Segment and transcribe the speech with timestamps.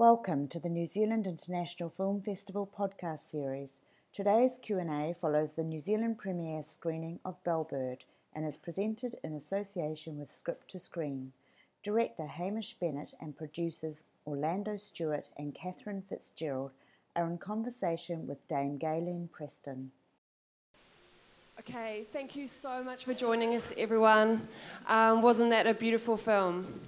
[0.00, 3.82] Welcome to the New Zealand International Film Festival podcast series.
[4.14, 7.98] Today's Q&A follows the New Zealand premiere screening of Bellbird
[8.34, 11.32] and is presented in association with Script to Screen.
[11.82, 16.70] Director Hamish Bennett and producers Orlando Stewart and Catherine Fitzgerald
[17.14, 19.90] are in conversation with Dame Gaylene Preston.
[21.58, 24.48] Okay, thank you so much for joining us, everyone.
[24.86, 26.80] Um, wasn't that a beautiful film?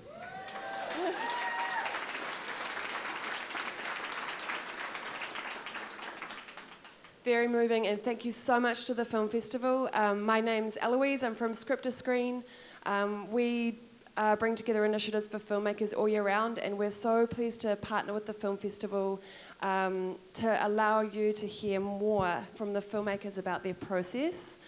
[7.24, 9.88] Very moving, and thank you so much to the Film Festival.
[9.92, 12.42] Um, my name's Eloise, I'm from Script to Screen.
[12.84, 13.78] Um, we
[14.16, 18.12] uh, bring together initiatives for filmmakers all year round, and we're so pleased to partner
[18.12, 19.22] with the Film Festival
[19.60, 24.58] um, to allow you to hear more from the filmmakers about their process.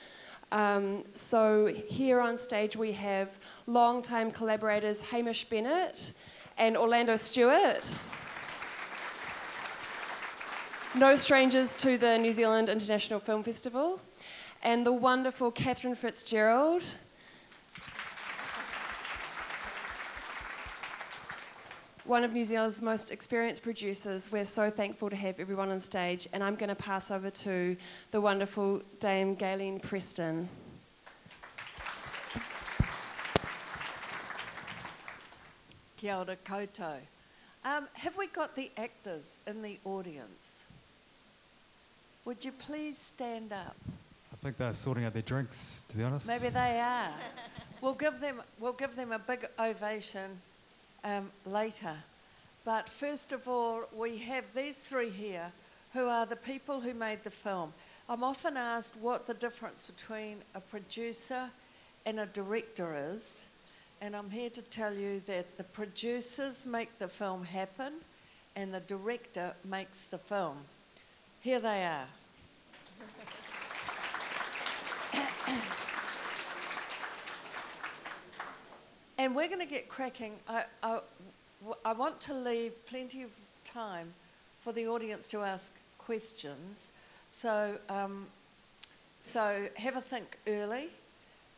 [0.52, 6.13] Um, so here on stage we have long-time collaborators Hamish Bennett
[6.57, 7.99] and Orlando Stewart
[10.95, 14.01] no strangers to the New Zealand International Film Festival,
[14.63, 16.85] and the wonderful Catherine Fitzgerald.
[22.05, 24.30] One of New Zealand's most experienced producers.
[24.30, 27.77] We're so thankful to have everyone on stage, and I'm going to pass over to
[28.13, 30.49] the wonderful Dame Gaylene Preston.
[35.96, 36.99] Kia ora koutou.
[37.65, 40.66] Um, have we got the actors in the audience?
[42.25, 43.77] Would you please stand up?
[44.33, 46.27] I think they're sorting out their drinks, to be honest.
[46.27, 47.11] Maybe they are.
[47.83, 50.41] we'll give them we'll give them a big ovation
[51.05, 51.95] um, later.
[52.65, 55.52] But first of all, we have these three here,
[55.93, 57.75] who are the people who made the film.
[58.09, 61.51] I'm often asked what the difference between a producer
[62.07, 63.45] and a director is,
[64.00, 67.93] and I'm here to tell you that the producers make the film happen,
[68.56, 70.56] and the director makes the film.
[71.44, 72.06] Here they are.
[79.19, 80.37] and we're going to get cracking.
[80.49, 81.00] I, I,
[81.84, 83.31] I want to leave plenty of
[83.62, 84.15] time
[84.60, 86.93] for the audience to ask questions.
[87.28, 88.27] So, um,
[89.21, 90.88] so have a think early,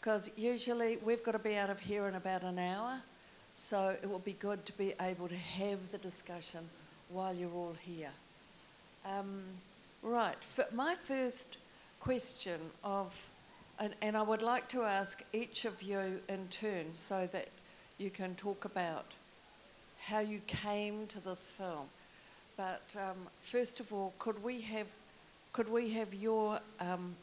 [0.01, 3.01] because usually we've got to be out of here in about an hour.
[3.55, 6.69] So it will be good to be able to have the discussion
[7.09, 8.11] while you're all here.
[9.09, 9.45] Um,
[10.03, 10.37] Right.
[10.73, 11.57] My first
[12.01, 13.31] question of,
[13.79, 17.49] and, and I would like to ask each of you in turn so that
[17.99, 19.07] you can talk about
[19.99, 21.89] how you came to this film.
[22.57, 24.87] But um, first of all, could we have,
[25.53, 27.17] could we have your, um,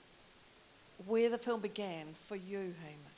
[1.07, 3.13] where the film began for you, Hamish?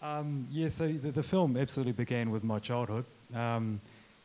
[0.00, 3.04] Um, yeah, so the, the, film absolutely began with my childhood.
[3.34, 3.80] Um,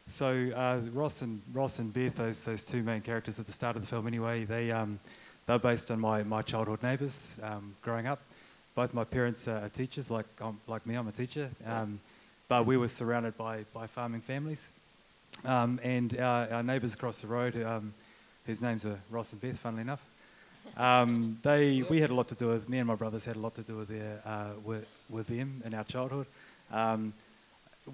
[0.08, 3.76] so uh, Ross and Ross and Beth, those those two main characters at the start
[3.76, 5.00] of the film, anyway, they um,
[5.46, 8.22] they're based on my, my childhood neighbours um, growing up.
[8.76, 11.50] Both my parents are teachers, like um, like me, I'm a teacher.
[11.66, 12.00] Um,
[12.50, 14.70] but we were surrounded by by farming families,
[15.46, 17.94] um, and our, our neighbours across the road, um,
[18.46, 20.04] whose names are Ross and Beth, funnily enough.
[21.44, 23.54] they we had a lot to do with me and my brothers had a lot
[23.56, 26.26] to do with their uh, with, with them in our childhood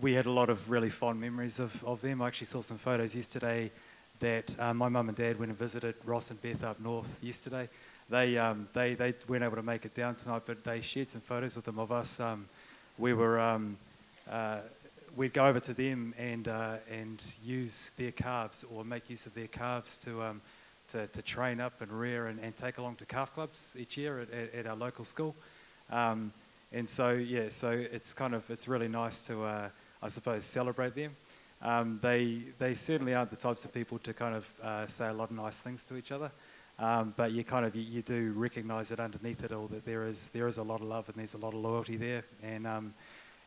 [0.02, 2.22] we had a lot of really fond memories of, of them.
[2.22, 3.72] I actually saw some photos yesterday
[4.20, 7.70] that uh, my mum and dad went and visited Ross and Beth up north yesterday.
[8.10, 11.22] They, um, they, they weren't able to make it down tonight, but they shared some
[11.22, 12.20] photos with them of us.
[12.20, 12.48] Um,
[12.98, 13.78] we were, um,
[14.30, 14.60] uh,
[15.16, 19.34] we'd go over to them and, uh, and use their calves or make use of
[19.34, 20.42] their calves to, um,
[20.90, 24.20] to, to train up and rear and, and take along to calf clubs each year
[24.20, 25.36] at, at, at our local school.
[26.72, 29.70] And so, yeah, so it's kind of, it's really nice to, uh,
[30.04, 31.16] I suppose, celebrate them.
[31.62, 35.14] Um, they, they certainly aren't the types of people to kind of uh, say a
[35.14, 36.32] lot of nice things to each other.
[36.78, 40.04] Um, but you kind of, you, you, do recognise that underneath it all that there
[40.04, 42.24] is, there is a lot of love and there's a lot of loyalty there.
[42.42, 42.94] And, um,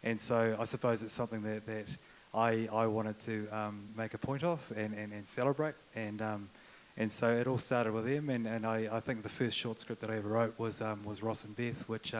[0.02, 1.96] and so I suppose it's something that, that
[2.34, 5.76] I, I wanted to um, make a point of and, and, and celebrate.
[5.94, 6.50] And, um,
[6.98, 8.28] and so it all started with them.
[8.28, 11.02] And, and I, I think the first short script that I ever wrote was, um,
[11.04, 12.12] was Ross and Beth, which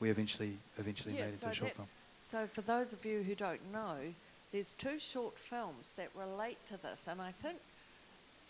[0.00, 1.88] we eventually, eventually made into so a short film.
[2.22, 3.96] So, for those of you who don't know,
[4.52, 7.58] there's two short films that relate to this, and I think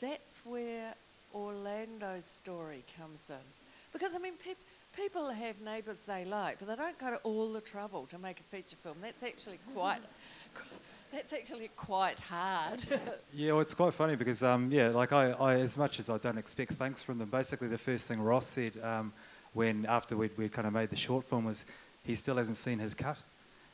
[0.00, 0.94] that's where
[1.34, 3.44] Orlando's story comes in.
[3.93, 4.54] Because, I mean, pe-
[4.96, 8.40] people have neighbours they like, but they don't go to all the trouble to make
[8.40, 8.96] a feature film.
[9.02, 10.00] That's actually quite.
[11.12, 12.84] That's actually quite hard.
[13.34, 16.19] yeah, well, it's quite funny because, um, yeah, like I, I, as much as I
[16.19, 19.12] don't expect thanks from them, basically the first thing Ross said um,
[19.56, 21.64] when after we'd, we'd kind of made the short film was
[22.05, 23.17] he still hasn't seen his cut.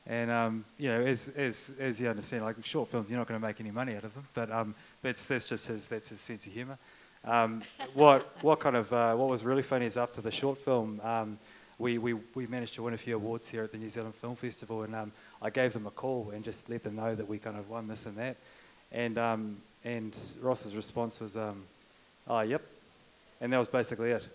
[0.06, 3.40] And um, you know, as, as, as you understand, like short films, you're not going
[3.40, 4.26] to make any money out of them.
[4.32, 6.78] But um, that's, that's just his that's his sense of humour.
[7.24, 7.62] Um,
[7.94, 11.38] what what kind of uh, what was really funny is after the short film, um,
[11.78, 14.36] we, we, we managed to win a few awards here at the New Zealand Film
[14.36, 17.38] Festival, and um, I gave them a call and just let them know that we
[17.38, 18.36] kind of won this and that,
[18.90, 21.64] and um, and Ross's response was, um,
[22.26, 22.62] "Oh, yep,"
[23.40, 24.28] and that was basically it.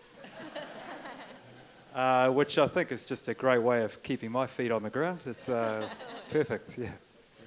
[1.98, 4.90] Uh, which I think is just a great way of keeping my feet on the
[4.92, 5.22] ground.
[5.26, 6.00] It's, uh, it's
[6.30, 6.92] perfect, yeah.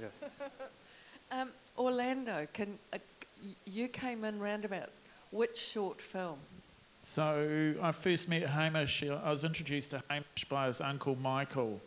[0.02, 0.48] yeah.
[1.30, 2.98] Um, Orlando, can uh,
[3.64, 4.90] you came in roundabout
[5.30, 6.40] which short film?
[7.00, 9.04] So I first met Hamish.
[9.04, 11.80] uh, I was introduced to Hamish by his uncle Michael,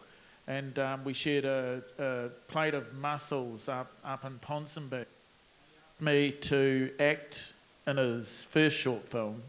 [0.48, 5.06] and um, we shared a, a plate of mussels up up in Ponsonby.
[6.00, 7.51] Me to act
[7.86, 9.44] in his first short film.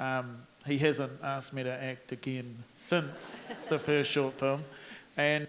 [0.00, 4.64] Um, he hasn't asked me to act again since the first short film,
[5.16, 5.46] and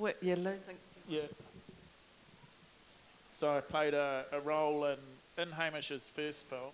[0.00, 0.76] Wh- You're losing.
[1.08, 1.22] yeah.
[3.30, 4.98] So I played a, a role in,
[5.38, 6.72] in Hamish's first film.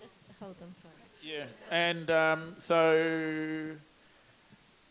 [0.00, 1.22] Just hold them for us.
[1.24, 3.70] Yeah, and um, so,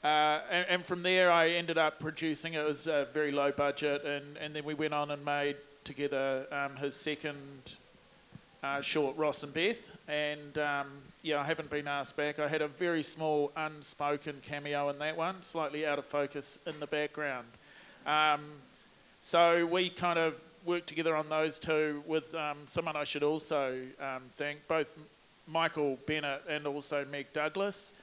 [0.03, 2.53] uh, and, and from there I ended up producing.
[2.53, 6.45] It was a very low budget, and, and then we went on and made together
[6.51, 7.38] um, his second
[8.63, 9.92] uh, short, Ross and Beth.
[10.08, 10.88] And um,
[11.24, 12.40] yeah, I haven't been asked back.
[12.40, 16.80] I had a very small unspoken cameo in that one, slightly out of focus in
[16.80, 17.48] the background.
[18.06, 18.42] Um,
[19.22, 20.36] so we kind of
[20.66, 24.96] worked together on those two with um, someone I should also um, thank, both
[25.48, 27.94] Michael Bennett and also Meg Douglas,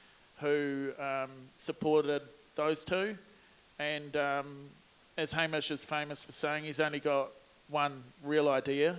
[0.41, 2.23] who um, supported
[2.57, 3.17] those two.
[3.79, 4.47] And um,
[5.17, 7.31] as Hamish is famous for saying, he's only got
[7.69, 8.97] one real idea,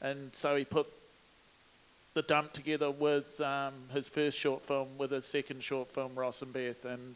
[0.00, 0.86] and so he put
[2.18, 6.42] the dump together with um, his first short film with his second short film, Ross
[6.42, 7.14] and Beth, and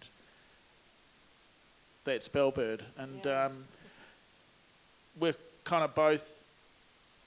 [2.05, 2.83] that's Bellbird.
[2.97, 3.47] And Yeah.
[3.47, 3.65] um,
[5.19, 5.35] we're
[5.65, 6.45] kind of both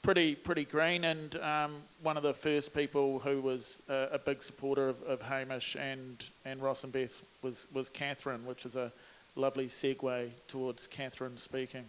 [0.04, 4.42] pretty pretty green, and um, one of the first people who was a, a big
[4.42, 8.94] supporter of, of Hamish and, and Ross and Beth was, was Catherine, which is a
[9.36, 11.84] lovely segue towards Catherine speaking.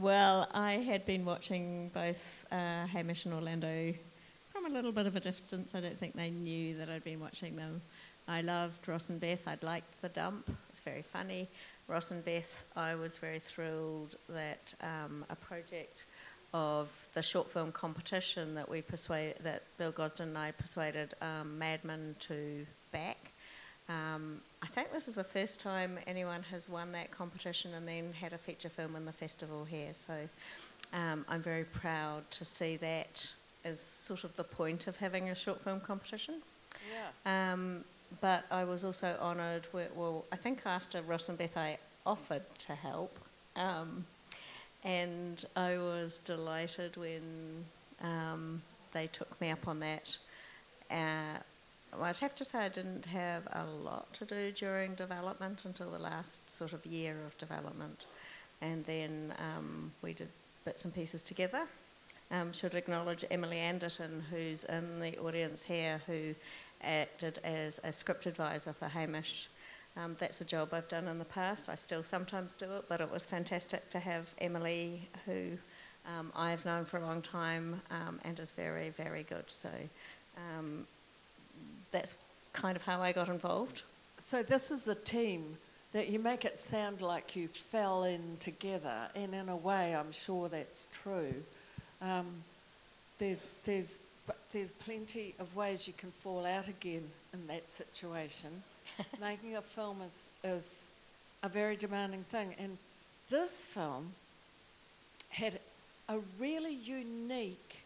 [0.00, 3.94] Well, I had been watching both uh, Hamish and Orlando
[4.52, 5.74] from a little bit of a distance.
[5.74, 7.82] I don't think they knew that I'd been watching them.
[8.28, 9.46] I loved Ross and Beth.
[9.46, 10.48] I'd liked the dump.
[10.48, 11.48] It was very funny.
[11.88, 16.06] Ross and Beth, I was very thrilled that um, a project
[16.54, 21.58] of the short film competition that we persuaded, that Bill Gosden and I persuaded um,
[21.58, 23.31] Madman to back.
[23.88, 28.12] Um, I think this is the first time anyone has won that competition and then
[28.12, 29.92] had a feature film in the festival here.
[29.92, 30.14] So
[30.92, 33.32] um, I'm very proud to see that
[33.64, 36.36] as sort of the point of having a short film competition.
[37.24, 37.52] Yeah.
[37.52, 37.84] Um,
[38.20, 39.66] but I was also honoured.
[39.72, 43.18] Well, I think after Ross and Beth, I offered to help,
[43.56, 44.04] um,
[44.84, 47.64] and I was delighted when
[48.02, 48.62] um,
[48.92, 50.16] they took me up on that.
[50.90, 51.38] Uh,
[51.94, 55.90] well, I'd have to say I didn't have a lot to do during development until
[55.90, 58.06] the last sort of year of development,
[58.60, 60.28] and then um, we did
[60.64, 61.66] bits and pieces together.
[62.30, 66.34] Um, should acknowledge Emily Anderton, who's in the audience here, who
[66.82, 69.48] acted as a script advisor for Hamish.
[69.96, 71.68] Um, that's a job I've done in the past.
[71.68, 75.58] I still sometimes do it, but it was fantastic to have Emily, who
[76.06, 79.44] um, I've known for a long time um, and is very, very good.
[79.48, 79.68] So
[80.38, 80.86] um,
[81.92, 82.16] that's
[82.52, 83.82] kind of how I got involved.
[84.18, 85.56] So this is a team
[85.92, 90.12] that you make it sound like you fell in together, and in a way, I'm
[90.12, 91.34] sure that's true.
[92.00, 92.26] Um,
[93.18, 98.62] there's there's but there's plenty of ways you can fall out again in that situation.
[99.20, 100.88] Making a film is is
[101.42, 102.78] a very demanding thing, and
[103.28, 104.12] this film
[105.28, 105.58] had
[106.08, 107.80] a really unique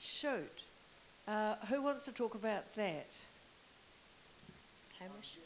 [0.00, 0.62] shoot.
[1.26, 3.06] Uh, who wants to talk about that?
[4.98, 5.38] Hamish?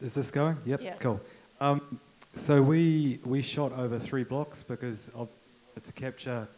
[0.00, 0.56] Is this going?
[0.64, 0.94] Yep, Yeah.
[0.96, 1.20] cool.
[1.60, 2.00] Um,
[2.34, 5.28] so we, we shot over three blocks because of,
[5.82, 6.48] to capture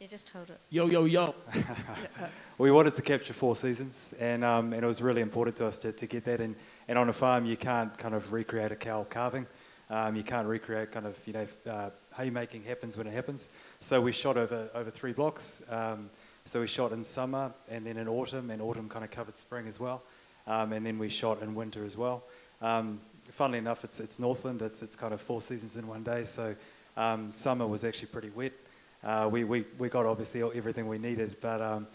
[0.00, 0.58] You just hold it.
[0.70, 1.34] Yo, yo, yo.
[2.58, 5.78] We wanted to capture four seasons, and, um, and it was really important to us
[5.78, 6.40] to, to get that.
[6.40, 6.56] And,
[6.88, 9.46] and on a farm, you can't kind of recreate a cow calving.
[9.90, 13.48] Um, you can't recreate kind of, you know, uh, haymaking happens when it happens.
[13.80, 15.62] So we shot over, over three blocks.
[15.70, 16.10] Um,
[16.46, 19.68] so we shot in summer and then in autumn, and autumn kind of covered spring
[19.68, 20.02] as well.
[20.48, 22.24] Um, and then we shot in winter as well.
[22.60, 23.00] Um,
[23.30, 24.62] funnily enough, it's, it's Northland.
[24.62, 26.24] It's, it's kind of four seasons in one day.
[26.24, 26.56] So
[26.96, 28.52] um, summer was actually pretty wet.
[29.04, 31.86] Uh, we, we, we got obviously everything we needed, but um,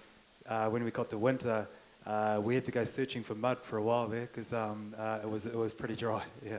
[0.48, 1.68] uh, when we got to winter,
[2.06, 5.20] uh, we had to go searching for mud for a while there because um, uh,
[5.24, 6.24] it was it was pretty dry.
[6.46, 6.58] Yeah.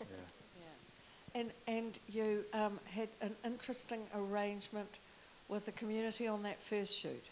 [0.00, 1.40] Yeah.
[1.40, 4.98] And, and you um, had an interesting arrangement
[5.48, 7.24] with the community on that first shoot.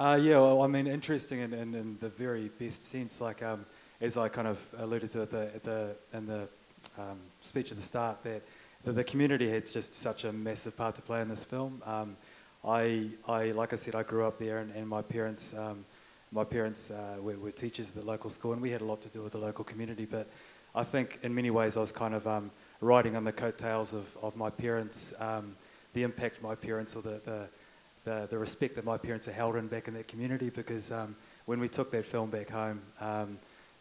[0.00, 3.20] Uh, yeah, well, I mean, interesting in, in, in the very best sense.
[3.20, 3.66] Like um,
[4.00, 6.48] as I kind of alluded to at the, at the in the
[6.96, 8.40] um, speech at the start, that,
[8.84, 11.82] that the community had just such a massive part to play in this film.
[11.84, 12.16] Um,
[12.64, 15.84] I, I, like I said, I grew up there, and, and my parents, um,
[16.32, 19.02] my parents uh, were, were teachers at the local school, and we had a lot
[19.02, 20.06] to do with the local community.
[20.06, 20.28] But
[20.74, 24.16] I think in many ways I was kind of um, riding on the coattails of,
[24.22, 25.56] of my parents, um,
[25.92, 27.48] the impact my parents or the, the,
[28.04, 30.50] the, the respect that my parents are held in back in that community.
[30.50, 31.16] Because um,
[31.46, 33.38] when we took that film back home, um,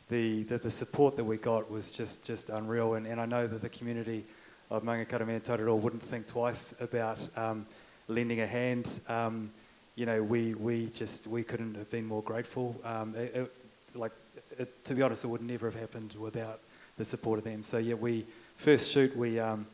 [0.10, 2.96] the, the, the support that we got was just, just unreal.
[2.96, 4.26] And, and I know that the community
[4.70, 7.66] of Mangakarame and Tautoro wouldn't think twice about um,
[8.08, 9.00] lending a hand.
[9.08, 9.52] Um,
[9.96, 12.80] you know, we, we just we couldn't have been more grateful.
[12.84, 13.52] Um, it, it,
[13.96, 14.12] like,
[14.58, 16.60] it, to be honest, it would never have happened without
[16.98, 17.64] the support of them.
[17.64, 19.66] So yeah, we first shoot we um,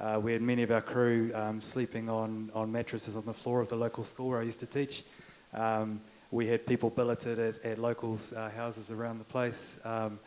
[0.00, 3.60] uh, we had many of our crew um, sleeping on on mattresses on the floor
[3.60, 5.04] of the local school where I used to teach.
[5.52, 10.18] Um, we had people billeted at, at locals' uh, houses around the place, um,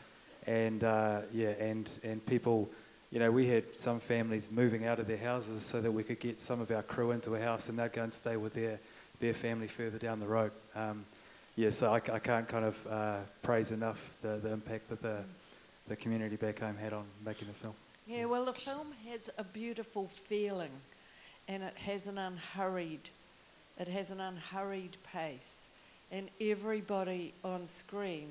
[0.45, 2.69] and uh, yeah, and and people
[3.11, 6.19] you know, we had some families moving out of their houses so that we could
[6.19, 8.79] get some of our crew into a house and they'd go and stay with their,
[9.19, 10.51] their family further down the road.
[10.75, 11.05] Um,
[11.55, 15.23] yeah, so I, I, can't kind of uh, praise enough the, the impact that the,
[15.87, 17.73] the community back home had on making the film.
[18.07, 20.71] Yeah, well, the film has a beautiful feeling
[21.49, 23.09] and it has an unhurried,
[23.77, 25.69] it has an unhurried pace.
[26.09, 28.29] And everybody on screen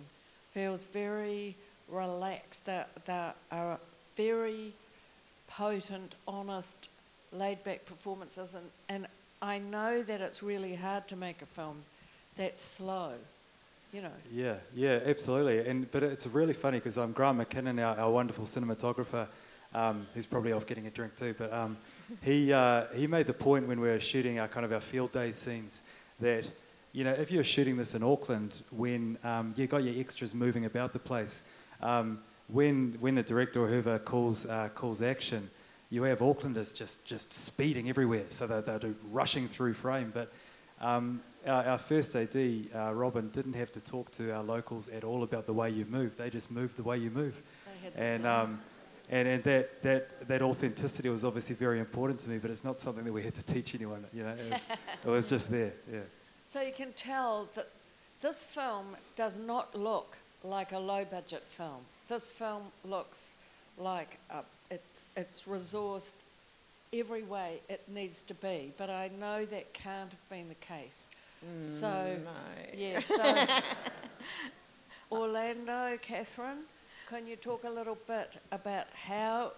[0.52, 1.56] feels very
[1.90, 2.64] relaxed.
[2.64, 3.78] They, they are
[4.16, 4.72] very
[5.46, 6.88] potent, honest,
[7.30, 8.54] laid back performances.
[8.54, 9.06] And, and
[9.42, 11.82] I know that it's really hard to make a film
[12.34, 13.12] that's slow,
[13.92, 14.08] you know.
[14.32, 15.68] Yeah, yeah, absolutely.
[15.68, 19.28] And But it's really funny because um, Grant McKinnon, our, our wonderful cinematographer,
[19.76, 21.76] um, who's probably off getting a drink too, but um,
[22.22, 25.12] he, uh, he made the point when we were shooting our kind of our field
[25.12, 25.82] day scenes
[26.18, 26.50] that,
[26.92, 30.64] you know, if you're shooting this in Auckland, when um, you got your extras moving
[30.64, 31.42] about the place,
[31.82, 32.18] um,
[32.48, 35.50] when, when the director or whoever calls, uh, calls action,
[35.90, 40.10] you have Aucklanders just, just speeding everywhere, so they're, they're rushing through frame.
[40.12, 40.32] But
[40.80, 42.34] um, our, our, first AD,
[42.74, 45.84] uh, Robin, didn't have to talk to our locals at all about the way you
[45.84, 46.16] move.
[46.16, 47.40] They just moved the way you move.
[47.94, 48.60] And, um,
[49.08, 52.80] and, and that, that, that authenticity was obviously very important to me, but it's not
[52.80, 54.04] something that we had to teach anyone.
[54.12, 54.70] You know, it was,
[55.04, 55.72] it was just there.
[55.92, 56.00] Yeah.
[56.44, 57.68] So you can tell that
[58.20, 61.82] this film does not look like a low budget film.
[62.08, 63.36] This film looks
[63.78, 64.38] like a,
[64.70, 66.14] it's, it's resourced
[66.92, 71.08] every way it needs to be, but I know that can't have been the case.
[71.44, 72.30] Mm, so, no.
[72.76, 73.46] yeah, so
[75.12, 76.64] Orlando, Catherine,
[77.08, 79.52] can you talk a little bit about how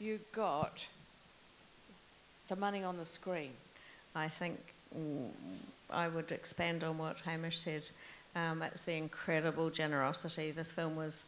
[0.00, 0.84] you got
[2.48, 3.52] the money on the screen?
[4.14, 4.58] I think
[5.88, 7.88] I would expand on what Hamish said.
[8.34, 10.50] Um, it's the incredible generosity.
[10.50, 11.24] This film was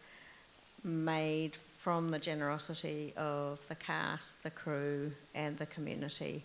[0.82, 6.44] made from the generosity of the cast, the crew, and the community.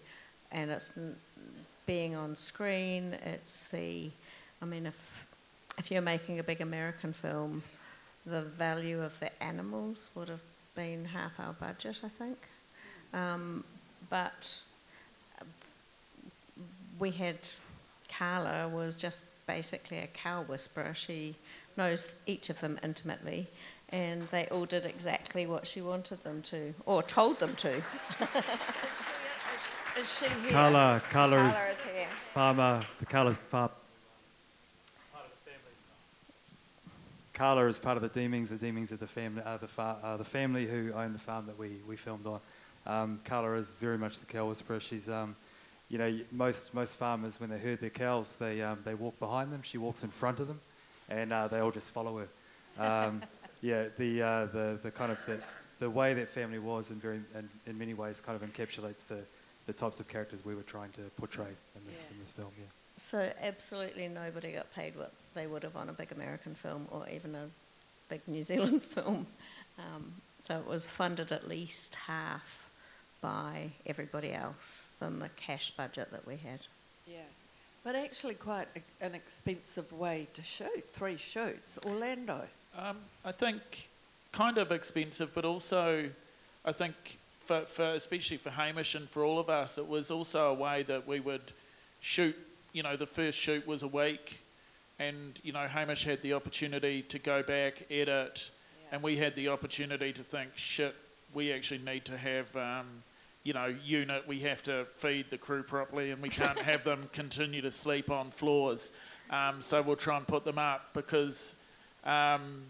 [0.51, 0.91] And it's
[1.87, 4.11] being on screen, it's the,
[4.61, 5.25] I mean, if,
[5.79, 7.63] if you're making a big American film,
[8.27, 10.41] the value of the animals would have
[10.75, 12.37] been half our budget, I think.
[13.13, 13.63] Um,
[14.09, 14.61] but
[16.99, 17.37] we had
[18.09, 20.93] Carla was just basically a cow whisperer.
[20.93, 21.35] She
[21.77, 23.47] knows each of them intimately,
[23.89, 27.69] and they all did exactly what she wanted them to, or told them to.
[27.69, 27.83] is,
[29.95, 30.51] she, is she here?
[30.51, 32.07] Carla, Carla, Carla is, is here.
[32.33, 32.85] farmer.
[32.99, 33.39] The Carla's
[37.37, 38.49] Carla is part of the Deemings.
[38.49, 41.45] The Deemings are the family, are the, far, are the family who own the farm
[41.45, 42.39] that we, we filmed on.
[42.87, 44.79] Um, Carla is very much the cow whisperer.
[44.79, 45.35] She's, um,
[45.87, 49.53] you know, most most farmers when they herd their cows, they um, they walk behind
[49.53, 49.61] them.
[49.61, 50.59] She walks in front of them,
[51.09, 52.27] and uh, they all just follow her.
[52.83, 53.21] Um,
[53.61, 55.39] yeah, the, uh, the, the kind of the,
[55.79, 59.19] the way that family was in, very, in, in many ways kind of encapsulates the,
[59.67, 62.13] the types of characters we were trying to portray in this, Yeah.
[62.13, 62.65] in this film, yeah.
[62.97, 67.07] So absolutely nobody got paid what they would have on a big American film or
[67.09, 67.45] even a
[68.09, 69.27] big New Zealand film.
[69.77, 72.69] Um, so it was funded at least half
[73.21, 76.59] by everybody else than the cash budget that we had.
[77.07, 77.19] Yeah.
[77.83, 80.89] But actually, quite a, an expensive way to shoot.
[80.89, 81.79] Three shoots.
[81.85, 82.43] Orlando.
[82.77, 83.89] Um, I think
[84.31, 86.09] kind of expensive, but also
[86.65, 90.49] I think for, for especially for Hamish and for all of us, it was also
[90.49, 91.53] a way that we would
[92.01, 92.35] shoot
[92.73, 94.39] you know, the first shoot was a week,
[94.99, 98.49] and you know, Hamish had the opportunity to go back, edit,
[98.91, 100.95] and we had the opportunity to think, shit,
[101.33, 102.55] we actually need to have.
[102.55, 103.03] Um,
[103.43, 107.07] you know, unit, we have to feed the crew properly and we can't have them
[107.13, 108.91] continue to sleep on floors.
[109.29, 111.55] Um, so we'll try and put them up because
[112.03, 112.63] um,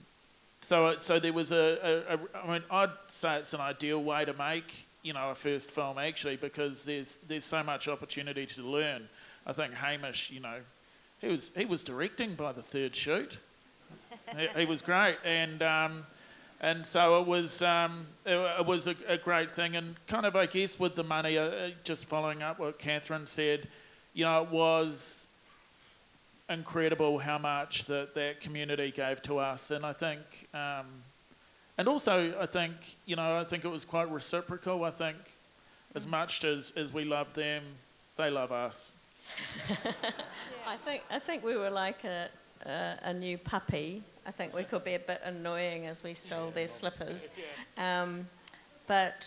[0.61, 1.77] so, so there was a,
[2.09, 5.35] a, a, I mean, I'd say it's an ideal way to make, you know, a
[5.35, 9.07] first film actually because there's there's so much opportunity to learn.
[9.47, 10.59] I think Hamish, you know,
[11.19, 13.37] he was he was directing by the third shoot.
[14.35, 16.05] he, he, was great, and um,
[16.59, 20.35] and so it was um, it, it, was a, a, great thing, and kind of
[20.35, 23.69] I guess with the money, uh, just following up what Catherine said,
[24.13, 25.27] you know, it was
[26.49, 30.19] incredible how much that that community gave to us, and I think,
[30.53, 30.87] um,
[31.77, 32.73] and also I think
[33.05, 34.83] you know I think it was quite reciprocal.
[34.83, 35.17] I think
[35.95, 37.63] as much as as we love them,
[38.17, 38.91] they love us.
[40.67, 42.29] I think I think we were like a,
[42.65, 44.03] a, a new puppy.
[44.25, 47.29] I think we could be a bit annoying as we stole their slippers,
[47.77, 48.27] um,
[48.85, 49.25] but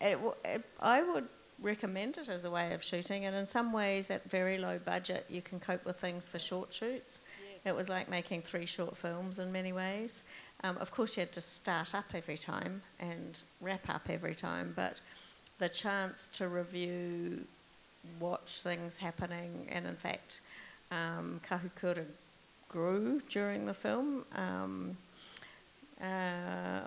[0.00, 1.28] it, it, I would
[1.60, 5.26] recommend it as a way of shooting, and in some ways, at very low budget,
[5.28, 7.20] you can cope with things for short shoots.
[7.52, 7.66] Yes.
[7.66, 10.22] It was like making three short films in many ways.
[10.64, 14.72] Um, of course, you had to start up every time and wrap up every time,
[14.74, 15.00] but
[15.58, 17.44] the chance to review,
[18.20, 20.40] watch things happening, and in fact,
[20.90, 22.04] um, Kahukura
[22.68, 24.24] grew during the film.
[24.34, 24.96] Um,
[26.00, 26.86] uh,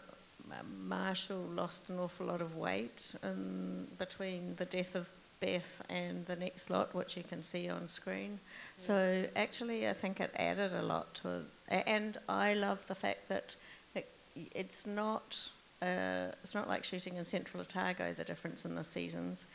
[0.88, 5.08] Marshall lost an awful lot of weight in between the death of
[5.40, 8.40] Beth and the next lot, which you can see on screen.
[8.78, 8.84] Yeah.
[8.84, 11.84] So actually, I think it added a lot to it.
[11.88, 13.56] And I love the fact that
[13.96, 14.10] it,
[14.54, 15.50] it's not
[15.82, 19.48] uh, it's not like shooting in Central Otago, the difference in the seasons.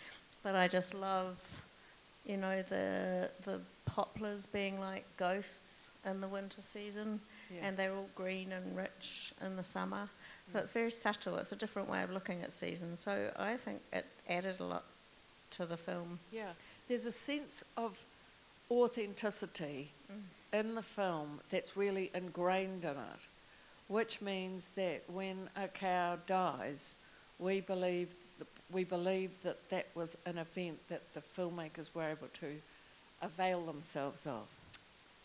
[0.46, 1.36] But I just love,
[2.24, 7.18] you know, the the poplars being like ghosts in the winter season,
[7.52, 7.66] yeah.
[7.66, 10.08] and they're all green and rich in the summer.
[10.46, 11.34] So it's very subtle.
[11.38, 13.00] It's a different way of looking at seasons.
[13.00, 14.85] So I think it added a lot
[15.50, 16.20] to the film.
[16.30, 16.52] Yeah,
[16.87, 17.98] there's a sense of
[18.70, 20.61] authenticity mm.
[20.61, 23.26] in the film that's really ingrained in it,
[23.88, 26.98] which means that when a cow dies,
[27.40, 28.14] we believe
[28.72, 32.57] we believe that that was an event that the filmmakers were able to
[33.22, 34.46] avail themselves of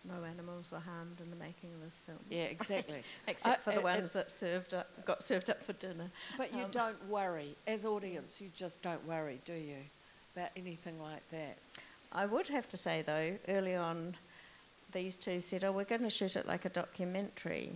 [0.04, 2.18] no animals were harmed in the making of this film.
[2.30, 3.04] Yeah, exactly.
[3.28, 6.10] Except for the ones that served up, got served up for dinner.
[6.38, 9.78] But you um, don't worry, as audience, you just don't worry, do you,
[10.36, 11.58] about anything like that?
[12.12, 14.16] I would have to say though, early on,
[14.92, 17.72] these two said, "Oh, we're going to shoot it like a documentary."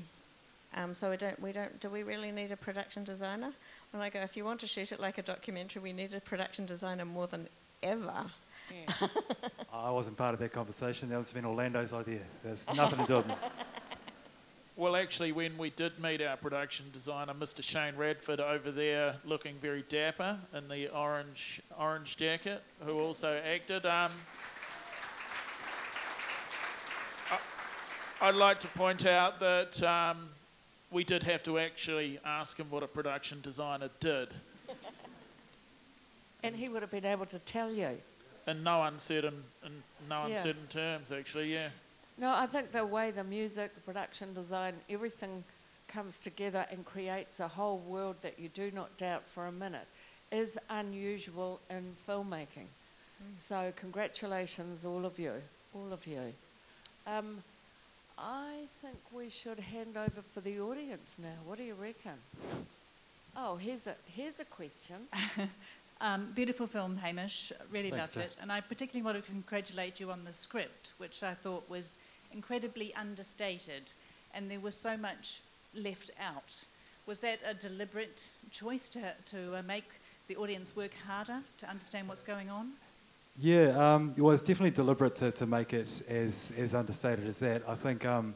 [0.76, 3.54] Um, so we don't, we don't, do we really need a production designer?
[3.96, 6.20] And I go, if you want to shoot it like a documentary, we need a
[6.20, 7.48] production designer more than
[7.82, 8.26] ever.
[8.70, 9.08] Yeah.
[9.74, 11.08] I wasn't part of that conversation.
[11.08, 12.20] That was been Orlando's idea.
[12.44, 13.36] There's nothing to do with me.
[14.78, 17.64] Well, actually, when we did meet our production designer, Mr.
[17.64, 23.86] Shane Radford, over there, looking very dapper in the orange orange jacket, who also acted.
[23.86, 24.12] Um,
[28.20, 30.28] I, would like to point out that um,
[30.96, 34.30] we did have to actually ask him what a production designer did.
[36.42, 37.90] and he would have been able to tell you
[38.48, 40.38] in no uncertain in no yeah.
[40.38, 41.68] uncertain terms actually yeah
[42.18, 45.44] no i think the way the music the production design everything
[45.90, 49.88] comes together and creates a whole world that you do not doubt for a minute
[50.32, 53.36] is unusual in filmmaking mm.
[53.36, 55.34] so congratulations all of you
[55.74, 56.34] all of you
[57.08, 57.44] um,
[58.18, 61.36] I think we should hand over for the audience now.
[61.46, 62.14] What do you reckon?
[63.36, 65.08] Oh, here's a here's a question.
[66.02, 67.54] Um, beautiful film, Hamish.
[67.72, 68.36] Really Thanks, loved it.
[68.42, 71.98] And I particularly want to congratulate you on the script, which I thought was
[72.34, 73.92] incredibly understated,
[74.34, 75.42] and there was so much
[75.74, 76.66] left out.
[77.06, 79.86] Was that a deliberate choice to, to uh, make
[80.28, 82.72] the audience work harder to understand what's going on?
[83.38, 87.64] Yeah, um, it was definitely deliberate to, to make it as, as understated as that.
[87.68, 88.34] I think um,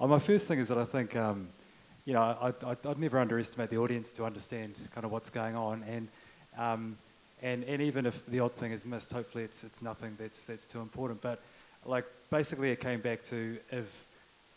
[0.00, 1.48] oh, my first thing is that I think, um,
[2.06, 5.84] you know, I, I'd never underestimate the audience to understand kind of what's going on.
[5.84, 6.08] And
[6.56, 6.96] um,
[7.42, 10.66] and, and even if the odd thing is missed, hopefully it's, it's nothing that's, that's
[10.66, 11.20] too important.
[11.20, 11.42] But
[11.84, 14.06] like basically it came back to if,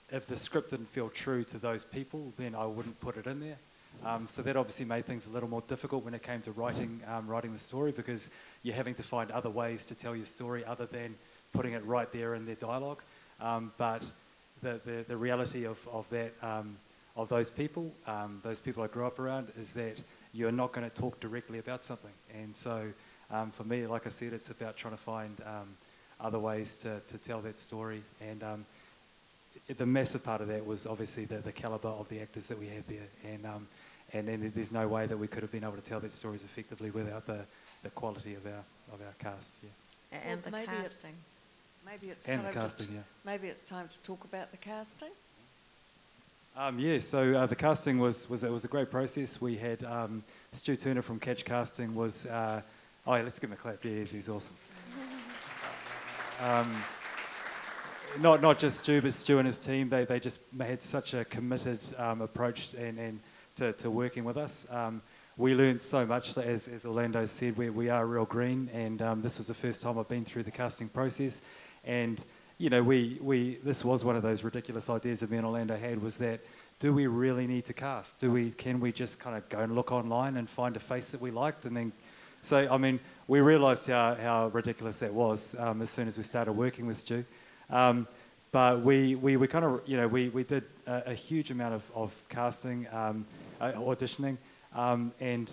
[0.10, 3.40] if the script didn't feel true to those people, then I wouldn't put it in
[3.40, 3.58] there.
[4.06, 7.02] Um, so that obviously made things a little more difficult when it came to writing,
[7.08, 8.30] um, writing the story because
[8.62, 11.16] you're having to find other ways to tell your story other than
[11.54, 13.02] putting it right there in their dialogue.
[13.40, 14.12] Um, but
[14.62, 16.76] the, the, the, reality of, of that, um,
[17.16, 20.90] of those people, um, those people I grew up around, is that you're not going
[20.90, 22.12] to talk directly about something.
[22.38, 22.88] And so
[23.32, 25.42] um, for me, like I said, it's about trying to find
[26.20, 28.02] other ways to, to tell that story.
[28.22, 28.66] And
[29.78, 32.68] the massive part of that was obviously the, the caliber of the actors that we
[32.68, 33.08] had there.
[33.24, 33.46] And,
[34.14, 36.44] and, and there's no way that we could have been able to tell that stories
[36.44, 37.46] effectively without the,
[37.84, 39.54] the quality of our, of our cast.
[39.64, 40.20] Yeah.
[40.26, 41.14] And Well, the maybe it's- casting.
[41.86, 43.00] Maybe it's And the time casting, to, yeah.
[43.26, 45.10] Maybe it's time to talk about the casting.
[46.56, 49.42] Um, yeah, so uh, the casting was, was, it was a great process.
[49.42, 50.24] We had um,
[50.54, 52.62] Stu Turner from Catch Casting was, uh,
[53.06, 53.84] oh yeah, let's give him a clap.
[53.84, 54.56] Yeah, he's, he's awesome.
[56.42, 56.76] Um,
[58.20, 61.24] not, not just Stu, but Stu and his team, they, they just had such a
[61.26, 63.20] committed um, approach and, and
[63.56, 64.68] to, to working with us.
[64.70, 65.02] Um,
[65.36, 69.22] we learned so much, as, as Orlando said, we, we are real green, and um,
[69.22, 71.42] this was the first time I've been through the casting process.
[71.84, 72.24] And,
[72.58, 75.76] you know, we, we, this was one of those ridiculous ideas that me and Orlando
[75.76, 76.42] had was that
[76.80, 78.20] do we really need to cast?
[78.20, 81.12] Do we, can we just kind of go and look online and find a face
[81.12, 81.94] that we liked and then
[82.44, 86.26] so, I mean, we realised how, how ridiculous that was um, as soon as we
[86.26, 87.24] started working with Stu.
[87.70, 88.06] Um,
[88.52, 91.74] but we, we, we kind of, you know, we, we did a, a huge amount
[91.74, 93.26] of, of casting, um,
[93.72, 94.38] auditioning,
[94.76, 95.52] um, and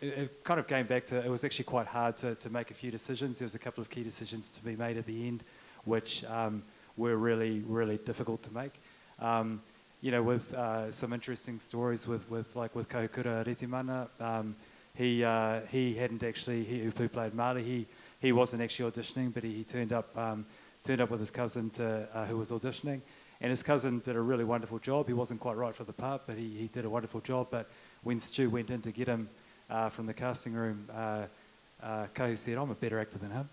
[0.00, 2.70] it, it kind of came back to, it was actually quite hard to, to make
[2.70, 3.38] a few decisions.
[3.38, 5.44] There was a couple of key decisions to be made at the end,
[5.84, 6.62] which um,
[6.96, 8.72] were really, really difficult to make.
[9.18, 9.60] Um,
[10.00, 14.56] you know, with uh, some interesting stories with, with like with Kahukura Retimana, um,
[14.94, 17.62] he uh, he hadn't actually he who played Marley.
[17.62, 17.86] He
[18.20, 20.46] he wasn't actually auditioning, but he, he turned up um,
[20.84, 23.02] turned up with his cousin to, uh, who was auditioning,
[23.40, 25.06] and his cousin did a really wonderful job.
[25.06, 27.48] He wasn't quite right for the part, but he, he did a wonderful job.
[27.50, 27.70] But
[28.02, 29.28] when Stu went in to get him
[29.70, 31.26] uh, from the casting room, uh,
[31.82, 33.48] uh, Kahu said, "I'm a better actor than him,"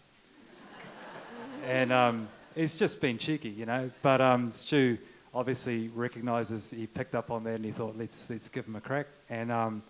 [1.66, 3.90] and um, he's just been cheeky, you know.
[4.02, 4.98] But um, Stu
[5.34, 8.82] obviously recognises he picked up on that, and he thought, "Let's let's give him a
[8.82, 9.84] crack." And um,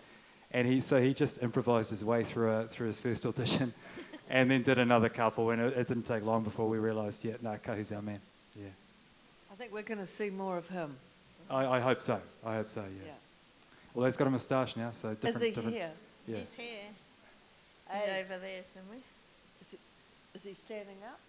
[0.52, 3.74] and he so he just improvised his way through a, through his first audition,
[4.30, 7.34] and then did another couple, and it, it didn't take long before we realised, yeah,
[7.42, 8.20] no, Kahu's our man.
[8.56, 8.70] Yeah,
[9.58, 10.96] think we're going to see more of him.
[11.50, 12.22] I, I hope so.
[12.46, 12.82] I hope so.
[12.82, 13.08] Yeah.
[13.08, 13.12] Yeah.
[13.94, 15.36] Well, he's got a moustache now, so different.
[15.36, 15.92] Is he different, here?
[16.28, 16.38] Yeah.
[16.38, 16.68] He's here.
[17.92, 19.00] He's Hey, over there somewhere.
[19.62, 19.78] is, he,
[20.36, 21.20] is he standing up?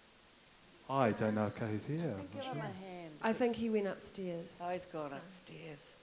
[0.89, 2.13] I don't know if he's here.
[2.17, 2.63] I'm Give not him sure.
[2.63, 3.11] a hand.
[3.21, 4.59] I think he went upstairs.
[4.61, 5.93] Oh, he's gone upstairs.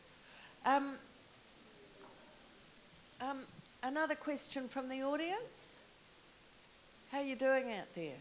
[0.64, 0.94] Um,
[3.20, 3.38] um,
[3.82, 5.80] another question from the audience.
[7.12, 8.14] How are you doing out there?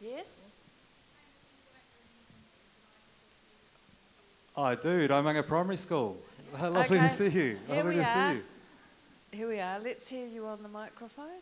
[0.00, 0.41] Yes?
[4.56, 6.16] Oh, dude, I'm at a primary school.
[6.60, 7.08] Lovely Okay.
[7.08, 7.30] to see you.
[7.30, 8.30] Here Lovely we to are.
[8.30, 8.42] see you.
[9.32, 9.78] Here we are.
[9.78, 11.40] Let's hear you on the microphone.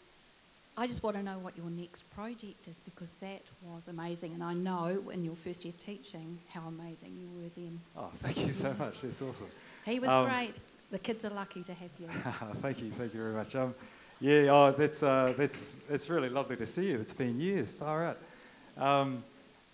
[0.77, 4.42] I just want to know what your next project is because that was amazing, and
[4.42, 7.81] I know in your first year teaching how amazing you were then.
[7.96, 9.01] Oh, thank you so much.
[9.01, 9.49] That's awesome.
[9.85, 10.55] He was Um, great.
[10.92, 12.07] The kids are lucky to have you.
[12.62, 13.55] thank you, thank you very much.
[13.57, 13.75] Um,
[14.20, 17.01] yeah, oh, that's uh, that's it's really lovely to see you.
[17.01, 18.18] It's been years, far out.
[18.79, 19.25] Um,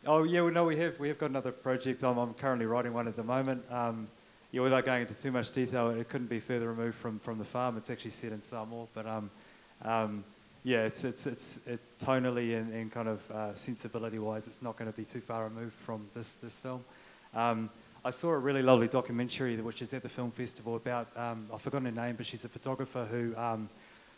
[0.06, 2.02] oh yeah, well, no, we have we have got another project.
[2.04, 3.64] I'm, I'm currently writing one at the moment.
[3.70, 4.08] Um,
[4.52, 7.44] yeah, without going into too much detail, it couldn't be further removed from, from the
[7.44, 7.76] farm.
[7.76, 9.30] It's actually set in Samoa, but um,
[9.82, 10.24] um,
[10.64, 14.76] yeah, it's it's it's it, tonally and, and kind of uh, sensibility wise, it's not
[14.76, 16.84] going to be too far removed from this this film.
[17.34, 17.70] Um,
[18.04, 21.60] I saw a really lovely documentary which is at the film festival about um, I've
[21.60, 23.68] forgotten her name, but she's a photographer who um,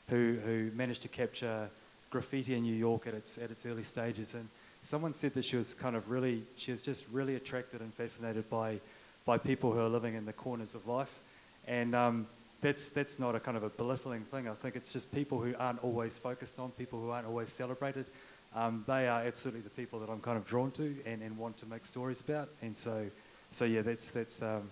[0.09, 1.71] who who managed to capture
[2.11, 4.35] graffiti in New York at its at its early stages.
[4.35, 4.49] And
[4.89, 8.49] someone said that she was kind of really she was just really attracted and fascinated
[8.49, 8.81] by
[9.27, 11.21] by people who are living in the corners of life.
[11.67, 12.27] And um,
[12.63, 14.49] that's that's not a kind of a belittling thing.
[14.49, 18.07] I think it's just people who aren't always focused on, people who aren't always celebrated.
[18.55, 21.59] Um, they are absolutely the people that I'm kind of drawn to and, and want
[21.59, 22.49] to make stories about.
[22.63, 23.11] And so,
[23.51, 24.71] so yeah, that's that's um,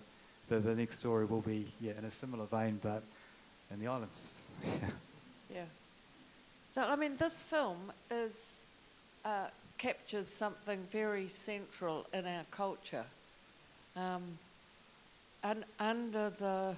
[0.49, 3.03] the the next story will be yeah in a similar vein, but
[3.71, 4.39] in the islands.
[5.53, 5.63] Yeah.
[6.75, 8.59] So, I mean, this film is
[9.23, 9.47] uh,
[9.77, 13.05] captures something very central in our culture.
[13.95, 14.37] Um,
[15.43, 16.75] and under the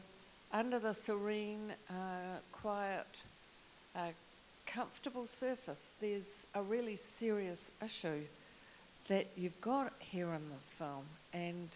[0.52, 3.06] under the serene, uh, quiet,
[3.96, 4.10] uh,
[4.66, 8.22] comfortable surface, there's a really serious issue
[9.08, 11.70] that you've got here in this film, and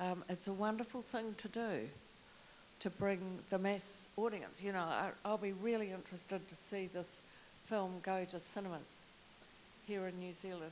[0.00, 1.88] um, it's a wonderful thing to do
[2.80, 4.60] to bring the mass audience.
[4.62, 7.22] You know, I, I'll be really interested to see this
[7.66, 8.98] film go to cinemas
[9.90, 10.70] here in New Zealand.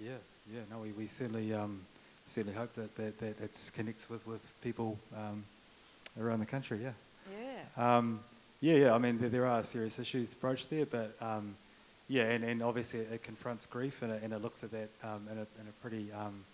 [0.00, 0.18] Yeah,
[0.52, 0.62] yeah.
[0.68, 1.82] No, we, we certainly um,
[2.26, 5.44] certainly hope that that, that it connects with with people um,
[6.20, 6.80] around the country.
[6.82, 6.90] Yeah.
[7.30, 7.96] Yeah.
[7.96, 8.18] Um,
[8.60, 8.94] yeah, yeah.
[8.94, 11.54] I mean, there, there are serious issues broached there, but um,
[12.08, 15.28] yeah, and, and obviously it confronts grief and it, and it looks at that um,
[15.30, 16.44] in, a, in a pretty um,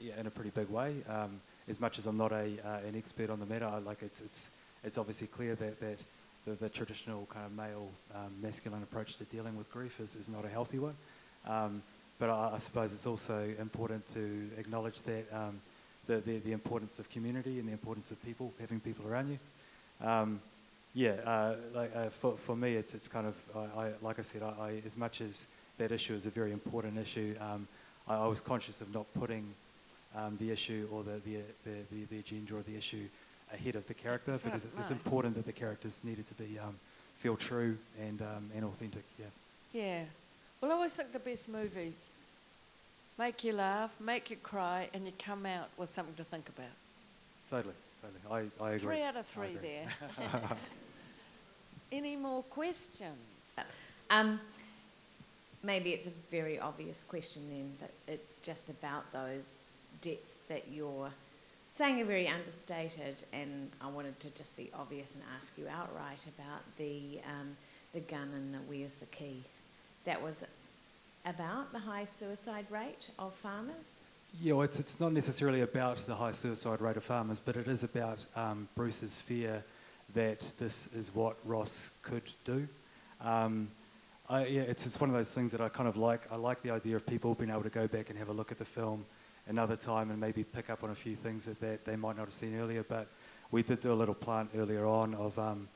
[0.00, 0.94] yeah, in a pretty big way.
[1.10, 4.02] Um, as much as I'm not a uh, an expert on the matter, I, like
[4.02, 4.50] it's it's
[4.82, 5.98] it's obviously clear that that
[6.46, 10.30] the, the traditional kind of male um, masculine approach to dealing with grief is, is
[10.30, 10.94] not a healthy one.
[11.46, 11.82] Um,
[12.18, 15.60] but I, I, suppose it's also important to acknowledge that um,
[16.06, 19.38] the, the, the, importance of community and the importance of people, having people around you.
[20.06, 20.40] Um,
[20.94, 24.22] yeah, uh, like, uh, for, for me, it's, it's kind of, I, I like I
[24.22, 25.46] said, I, I, as much as
[25.78, 27.68] that issue is a very important issue, um,
[28.08, 29.46] I, was conscious of not putting
[30.16, 33.04] um, the issue or the, the, the, the, agenda or the issue
[33.52, 36.74] ahead of the character because it's important that the characters needed to be um,
[37.16, 39.02] feel true and um, and authentic.
[39.18, 39.26] Yeah.
[39.72, 40.04] Yeah.
[40.60, 42.10] Well, I always think the best movies
[43.18, 46.66] make you laugh, make you cry, and you come out with something to think about.
[47.48, 48.50] Totally, totally.
[48.60, 48.78] I, I agree.
[48.78, 49.88] Three out of three there.
[51.92, 53.56] Any more questions?
[54.10, 54.40] Um,
[55.62, 59.58] maybe it's a very obvious question then, but it's just about those
[60.02, 61.10] depths that you're
[61.68, 66.20] saying are very understated, and I wanted to just be obvious and ask you outright
[66.36, 67.56] about the um,
[67.94, 69.44] the gun and the where's the key.
[70.08, 70.42] That was
[71.26, 74.04] about the high suicide rate of farmers.
[74.40, 77.68] Yeah, well, it's it's not necessarily about the high suicide rate of farmers, but it
[77.68, 79.62] is about um, Bruce's fear
[80.14, 82.66] that this is what Ross could do.
[83.20, 83.68] Um,
[84.30, 86.22] I, yeah, it's, it's one of those things that I kind of like.
[86.32, 88.50] I like the idea of people being able to go back and have a look
[88.50, 89.04] at the film
[89.46, 92.32] another time and maybe pick up on a few things that, they might not have
[92.32, 92.82] seen earlier.
[92.82, 93.08] But
[93.50, 95.68] we did do a little plant earlier on of um,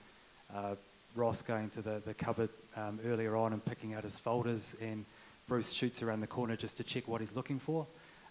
[0.54, 0.76] uh,
[1.14, 5.04] Ross going to the, the cupboard um, earlier on and picking out his folders, and
[5.46, 7.86] Bruce shoots around the corner just to check what he's looking for.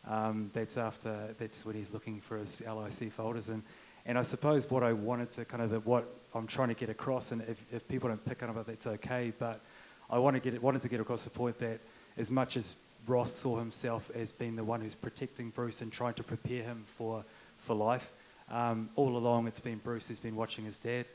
[0.07, 3.61] Um, that's after that's when he's looking for his LIC folders, and
[4.05, 6.89] and I suppose what I wanted to kind of the, what I'm trying to get
[6.89, 9.31] across, and if, if people don't pick on it, that's okay.
[9.37, 9.61] But
[10.09, 11.79] I want to get wanted to get across the point that
[12.17, 16.13] as much as Ross saw himself as being the one who's protecting Bruce and trying
[16.15, 17.25] to prepare him for,
[17.57, 18.11] for life.
[18.49, 21.05] Um, all along, it's been Bruce who's been watching his dad.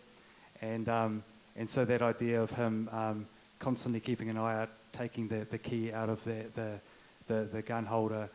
[0.60, 1.24] And, um,
[1.56, 3.26] and so that idea of him um,
[3.58, 6.80] constantly keeping an eye out, taking the, the key out of the, the,
[7.28, 8.28] the, the gun holder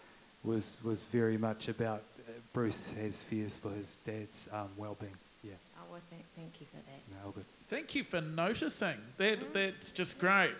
[0.43, 5.11] was, was very much about uh, Bruce has fears for his dad's um, well-being.
[5.43, 5.51] Yeah.
[5.77, 7.23] Oh, well, thank, thank you for that.
[7.25, 7.45] No, good.
[7.69, 8.97] Thank you for noticing.
[9.17, 10.51] That, that's just great.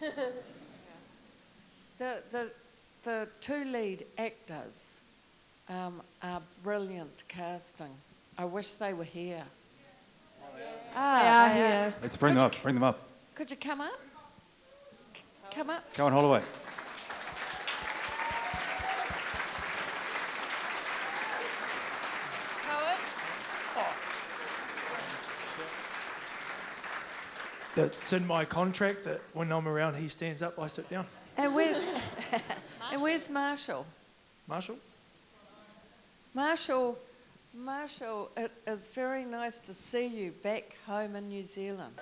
[2.00, 2.50] The, the,
[3.02, 5.00] the two lead actors
[5.68, 7.94] um, are brilliant casting.
[8.38, 9.44] I wish they were here.
[10.94, 11.94] Ah, they are here.
[12.02, 12.62] Let's bring them up.
[12.62, 13.00] Bring them up.
[13.34, 14.00] Could you come up?
[15.50, 15.94] Come up.
[15.94, 16.42] Come on, Holloway.
[27.76, 31.06] That's in my contract that when I'm around, he stands up, I sit down.
[31.36, 31.74] And, where,
[32.92, 33.86] and where's Marshall?
[34.46, 34.76] Marshall?
[36.34, 36.98] Marshall,
[37.52, 41.94] Marshall, it is very nice to see you back home in New Zealand.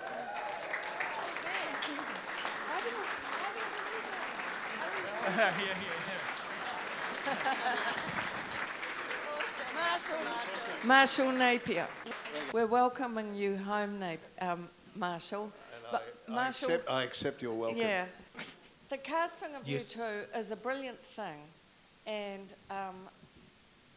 [9.75, 10.17] Marshall,
[10.83, 11.87] Marshall Napier.
[12.53, 14.03] We're welcoming you home,
[14.41, 15.51] um, Marshall.
[15.91, 17.79] I, Marshall, I accept, I accept your welcome.
[17.79, 18.05] Yeah,
[18.89, 19.95] the casting of yes.
[19.95, 21.39] you two is a brilliant thing,
[22.05, 22.95] and um,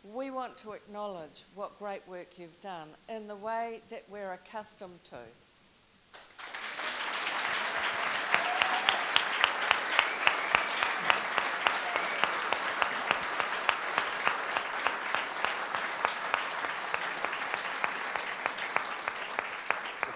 [0.04, 5.02] we want to acknowledge what great work you've done in the way that we're accustomed
[5.04, 5.16] to.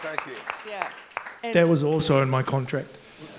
[0.02, 0.34] Thank you.
[0.68, 0.88] Yeah.
[1.42, 2.96] And that was also in my contract.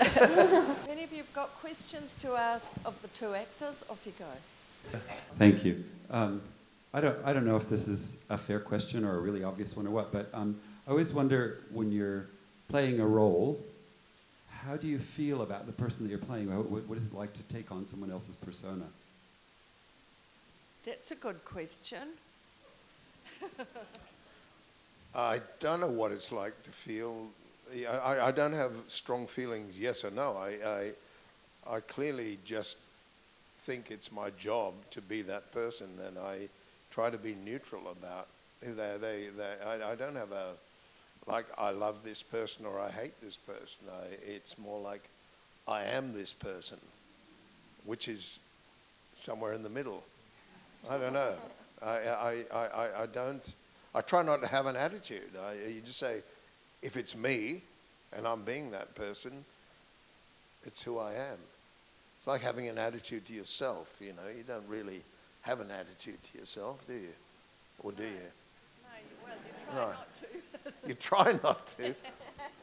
[0.89, 3.85] Any of you have got questions to ask of the two actors?
[3.89, 4.25] Off you go.
[5.37, 5.83] Thank you.
[6.09, 6.41] Um,
[6.93, 9.75] I, don't, I don't know if this is a fair question or a really obvious
[9.75, 12.27] one or what, but um, I always wonder when you're
[12.69, 13.59] playing a role,
[14.49, 16.55] how do you feel about the person that you're playing?
[16.55, 18.85] What, what is it like to take on someone else's persona?
[20.85, 22.09] That's a good question.
[25.15, 27.27] I don't know what it's like to feel
[27.89, 30.37] I, I don't have strong feelings, yes or no.
[30.37, 30.91] I,
[31.69, 32.77] I, I clearly just
[33.67, 36.47] think it's my job to be that person, and I
[36.89, 38.27] try to be neutral about.
[38.63, 40.53] who They, they, they, I, I don't have a
[41.27, 43.83] like I love this person or I hate this person.
[43.91, 45.03] I, it's more like
[45.67, 46.77] I am this person,
[47.85, 48.39] which is
[49.13, 50.01] somewhere in the middle.
[50.89, 51.33] I don't know.
[51.83, 53.53] I, I, I, I don't.
[53.93, 55.31] I try not to have an attitude.
[55.37, 56.21] I, you just say,
[56.81, 57.63] if it's me
[58.15, 59.43] and I'm being that person,
[60.63, 61.56] it's who I am.
[62.27, 64.27] It's like having an attitude to yourself, you know.
[64.27, 65.01] You don't really
[65.43, 67.13] have an attitude to yourself, do you?
[67.81, 68.09] Or do you?
[68.09, 69.87] No, well, you try no.
[69.87, 70.73] not to.
[70.89, 71.95] you try not to.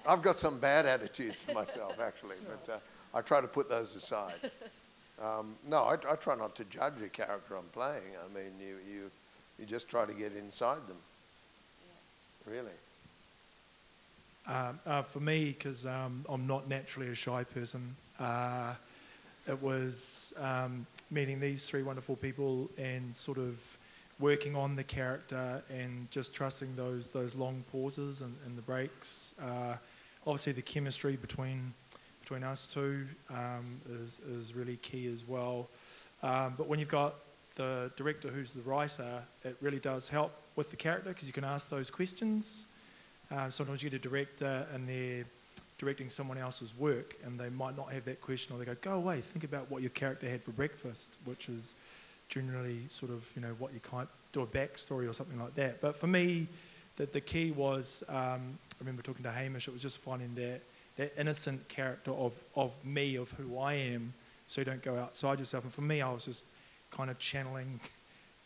[0.06, 2.78] I've got some bad attitudes to myself, actually, but uh,
[3.16, 4.34] I try to put those aside.
[5.22, 8.02] Um, no, I, I try not to judge a character I'm playing.
[8.22, 9.10] I mean, you, you,
[9.58, 10.98] you just try to get inside them.
[12.44, 12.68] Really.
[14.46, 18.74] Um, uh, for me, because um, I'm not naturally a shy person, uh,
[19.46, 23.58] it was um, meeting these three wonderful people and sort of
[24.18, 29.34] working on the character and just trusting those those long pauses and, and the breaks.
[29.42, 29.76] Uh,
[30.26, 31.74] obviously, the chemistry between
[32.20, 35.68] between us two um, is, is really key as well.
[36.22, 37.16] Um, but when you've got
[37.56, 41.44] the director who's the writer, it really does help with the character because you can
[41.44, 42.66] ask those questions.
[43.30, 45.24] Uh, sometimes you get a director and they're
[45.84, 48.94] directing someone else's work and they might not have that question or they go, go
[48.94, 51.74] away, think about what your character had for breakfast, which is
[52.28, 55.80] generally sort of, you know, what you can't do a backstory or something like that.
[55.80, 56.48] But for me,
[56.96, 60.62] the, the key was, um, I remember talking to Hamish, it was just finding that
[60.96, 64.12] that innocent character of, of me, of who I am,
[64.46, 65.64] so you don't go outside yourself.
[65.64, 66.44] And for me, I was just
[66.90, 67.80] kind of channeling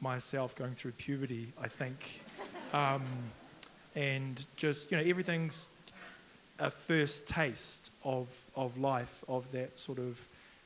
[0.01, 2.25] myself going through puberty, I think.
[2.71, 3.07] Um,
[3.95, 5.71] and just, you know, everything's
[6.59, 10.21] a first taste of, of life, of that sort of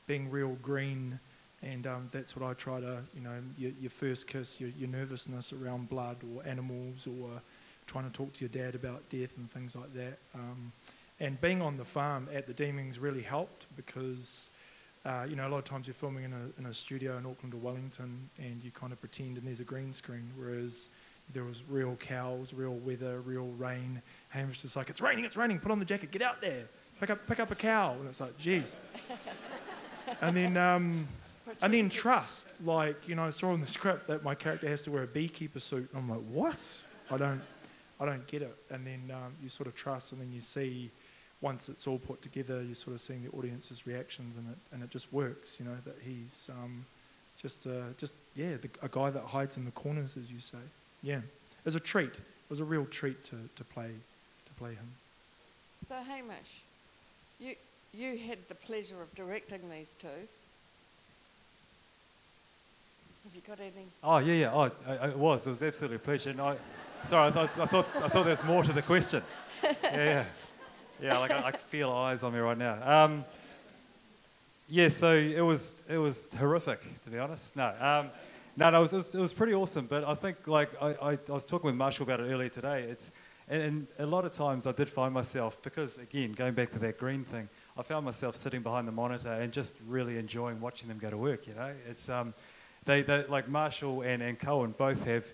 [0.07, 1.19] being real green.
[1.63, 4.89] And um, that's what I try to, you know, your, your first kiss, your, your
[4.89, 7.41] nervousness around blood or animals or
[7.87, 10.19] trying to talk to your dad about death and things like that.
[10.35, 10.73] Um,
[11.21, 14.51] and being on the farm at the Deemings really helped because,
[15.05, 17.27] uh, you know, a lot of times you're filming in a, in a studio in
[17.27, 20.89] Auckland or Wellington and you kind of pretend and there's a green screen, whereas
[21.33, 24.03] there was real cows, real weather, real rain.
[24.33, 26.65] Hamish just like, it's raining, it's raining, put on the jacket, get out there,
[26.99, 27.93] pick up, pick up a cow.
[27.93, 28.77] And it's like, geez.
[30.21, 31.07] and then, um,
[31.61, 32.61] and then trust.
[32.65, 35.07] Like, you know, I saw in the script that my character has to wear a
[35.07, 35.89] beekeeper suit.
[35.93, 36.81] And I'm like, what?
[37.11, 37.43] I don't,
[38.01, 38.57] I don't get it.
[38.71, 40.91] And then um, you sort of trust, and then you see
[41.43, 44.83] once it's all put together, you're sort of seeing the audience's reactions, and it and
[44.83, 45.59] it just works.
[45.59, 46.87] You know that he's um,
[47.37, 50.59] just uh, just yeah, the, a guy that hides in the corners, as you say.
[51.03, 52.17] Yeah, it was a treat.
[52.17, 53.91] It was a real treat to, to play
[54.63, 54.89] to play him.
[55.89, 56.63] So Hamish,
[57.39, 57.55] you
[57.93, 60.09] you had the pleasure of directing these two.
[63.25, 63.87] Have you got any?
[64.03, 64.53] Oh yeah, yeah.
[64.53, 64.71] Oh,
[65.05, 65.47] it was.
[65.47, 66.31] It was absolutely a pleasure.
[66.31, 66.57] And I,
[67.07, 69.23] sorry, I thought I thought I thought there was more to the question.
[69.85, 70.25] Yeah, yeah.
[71.01, 72.79] Yeah, like I, I feel eyes on me right now.
[72.83, 73.25] Um,
[74.69, 77.55] yeah, so it was it was horrific to be honest.
[77.55, 78.11] No, um,
[78.57, 79.87] no, no, it was, it was, it was pretty awesome.
[79.87, 82.83] But I think like I, I, I was talking with Marshall about it earlier today.
[82.83, 83.13] It's
[83.53, 86.79] and, and, a lot of times I did find myself because again going back to
[86.81, 90.89] that green thing, I found myself sitting behind the monitor and just really enjoying watching
[90.89, 91.47] them go to work.
[91.47, 92.35] You know, it's um,
[92.85, 95.33] they, they like Marshall and, and Cohen both have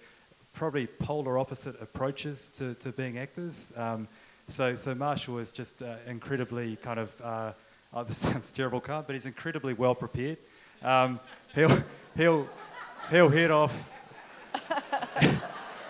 [0.52, 3.72] probably polar opposite approaches to, to being actors.
[3.76, 4.08] Um,
[4.48, 7.52] so, so Marshall is just uh, incredibly kind of, uh,
[7.94, 10.38] oh, this sounds terrible, Carl, but he's incredibly well prepared.
[10.82, 11.20] Um,
[11.54, 11.82] he'll,
[12.16, 12.48] he'll,
[13.10, 13.97] he'll head off.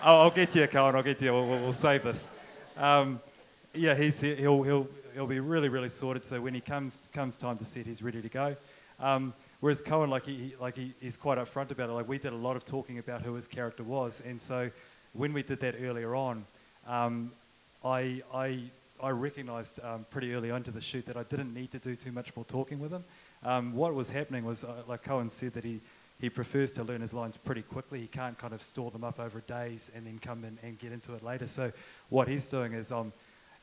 [0.01, 1.33] I'll, I'll, get to you, Carl, I'll get to you.
[1.33, 2.29] We'll, we'll, we'll save this.
[2.77, 3.21] Um,
[3.75, 6.25] yeah, he's, he'll, he'll, he'll be really, really sorted.
[6.25, 8.57] So when he comes, comes time to set, he's ready to go.
[9.01, 11.95] Um, whereas Cohen, like, he, like he, he's quite upfront about it.
[11.95, 14.23] Like we did a lot of talking about who his character was.
[14.25, 14.71] And so
[15.15, 16.47] when we did that earlier on,
[16.87, 17.33] um,
[17.85, 18.61] I, I,
[19.03, 21.97] I recognised um, pretty early on to the shoot that I didn't need to do
[21.97, 23.03] too much more talking with him.
[23.43, 25.81] Um, what was happening was, uh, like Cohen said, that he,
[26.21, 28.01] he prefers to learn his lines pretty quickly.
[28.01, 30.93] He can't kind of store them up over days and then come in and get
[30.93, 31.47] into it later.
[31.47, 31.71] So
[32.09, 33.13] what he's doing is, um,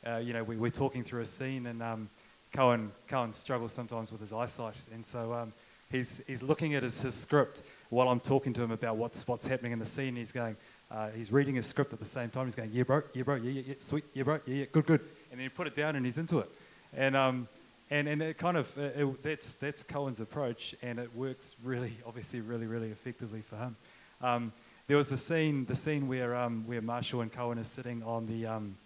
[0.05, 2.09] uh, you know, we, we're talking through a scene and um,
[2.53, 4.75] Cohen, Cohen struggles sometimes with his eyesight.
[4.93, 5.53] And so um,
[5.91, 9.45] he's, he's looking at his, his script while I'm talking to him about what's, what's
[9.45, 10.15] happening in the scene.
[10.15, 10.55] He's going,
[10.89, 12.45] uh, he's reading his script at the same time.
[12.45, 14.85] He's going, yeah, bro, yeah, bro, yeah, yeah, yeah, sweet, yeah, bro, yeah, yeah, good,
[14.85, 15.01] good.
[15.31, 16.49] And then he put it down and he's into it.
[16.93, 17.49] And, um,
[17.91, 21.93] and, and it kind of, uh, it, that's, that's Cohen's approach and it works really,
[22.05, 23.75] obviously really, really effectively for him.
[24.21, 24.53] Um,
[24.87, 28.25] there was a scene, the scene where, um, where Marshall and Cohen are sitting on
[28.25, 28.77] the, um,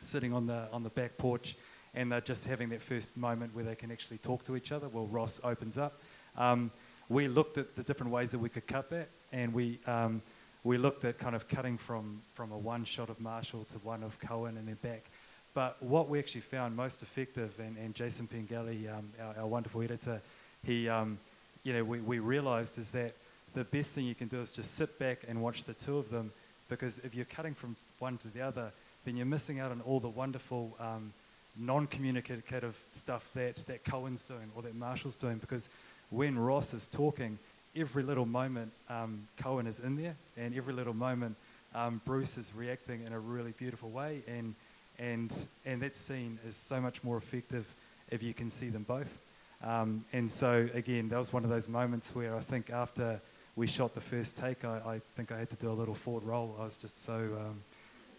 [0.00, 1.56] sitting on the, on the back porch
[1.94, 4.88] and they're just having that first moment where they can actually talk to each other.
[4.88, 6.00] Well, Ross opens up.
[6.36, 6.70] Um,
[7.08, 10.22] we looked at the different ways that we could cut that and we, um,
[10.64, 14.02] we looked at kind of cutting from, from a one shot of Marshall to one
[14.02, 15.10] of Cohen and then back.
[15.58, 19.82] But what we actually found most effective, and, and Jason Pengelly, um, our, our, wonderful
[19.82, 20.22] editor,
[20.64, 21.18] he, um,
[21.64, 23.10] you know, we, we realized is that
[23.54, 26.10] the best thing you can do is just sit back and watch the two of
[26.10, 26.30] them
[26.68, 28.70] because if you're cutting from one to the other,
[29.04, 31.12] then you're missing out on all the wonderful um,
[31.56, 35.68] non-communicative stuff that, that Cohen's doing or that Marshall's doing because
[36.10, 37.36] when Ross is talking,
[37.74, 41.34] every little moment um, Cohen is in there, and every little moment
[41.74, 44.54] um, Bruce is reacting in a really beautiful way, and
[44.98, 45.32] and
[45.64, 47.74] and that scene is so much more effective
[48.10, 49.18] if you can see them both.
[49.62, 53.20] Um, and so again, that was one of those moments where I think after
[53.56, 56.24] we shot the first take, I, I think I had to do a little forward
[56.24, 56.56] roll.
[56.60, 57.60] I was just so um,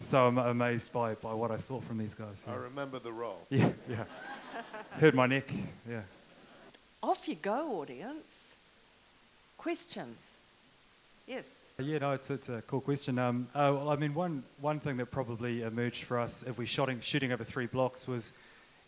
[0.00, 2.42] so am- amazed by, by what I saw from these guys.
[2.48, 3.40] I remember the roll.
[3.50, 3.70] yeah.
[3.88, 4.04] yeah.
[4.92, 5.48] Hurt my neck.
[5.88, 6.02] Yeah.
[7.02, 8.54] Off you go, audience.
[9.56, 10.34] Questions?
[11.26, 11.62] Yes.
[11.82, 13.18] Yeah, no, it's, it's a cool question.
[13.18, 16.66] Um, uh, well, I mean, one, one thing that probably emerged for us if we're
[16.66, 18.34] shooting, shooting over three blocks was,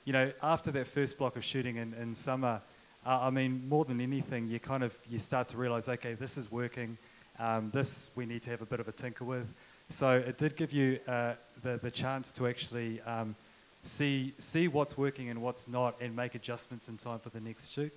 [0.04, 2.60] you know, after that first block of shooting in, in summer,
[3.06, 6.36] uh, I mean, more than anything, you kind of, you start to realize, okay, this
[6.36, 6.98] is working.
[7.38, 9.54] Um, this we need to have a bit of a tinker with.
[9.88, 13.36] So it did give you uh, the, the chance to actually um,
[13.84, 17.70] see, see what's working and what's not and make adjustments in time for the next
[17.70, 17.92] shoot.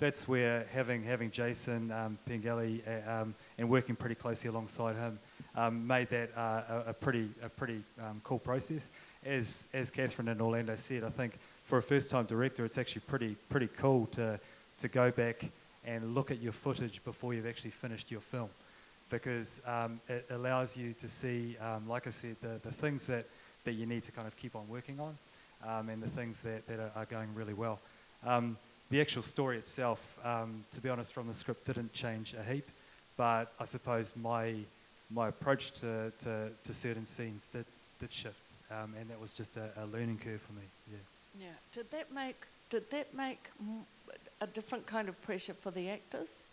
[0.00, 5.18] That's where having, having Jason um, Pengelly uh, um, and working pretty closely alongside him
[5.56, 8.90] um, made that uh, a, a pretty, a pretty um, cool process.
[9.26, 13.34] As, as Catherine and Orlando said, I think for a first-time director, it's actually pretty,
[13.48, 14.38] pretty cool to,
[14.78, 15.44] to go back
[15.84, 18.50] and look at your footage before you've actually finished your film
[19.10, 23.24] because um, it allows you to see, um, like I said, the, the things that,
[23.64, 25.18] that you need to kind of keep on working on
[25.88, 27.80] and the things that, that are, are going really well.
[28.24, 28.56] Um,
[28.90, 32.68] the actual story itself, um, to be honest, from the script didn't change a heap,
[33.16, 34.54] but I suppose my,
[35.10, 37.66] my approach to, to, to certain scenes did,
[38.00, 40.62] did shift, um, and that was just a, a learning curve for me.
[40.90, 40.98] Yeah.
[41.40, 41.46] Yeah.
[41.72, 43.48] Did that make did that make
[44.40, 46.44] a different kind of pressure for the actors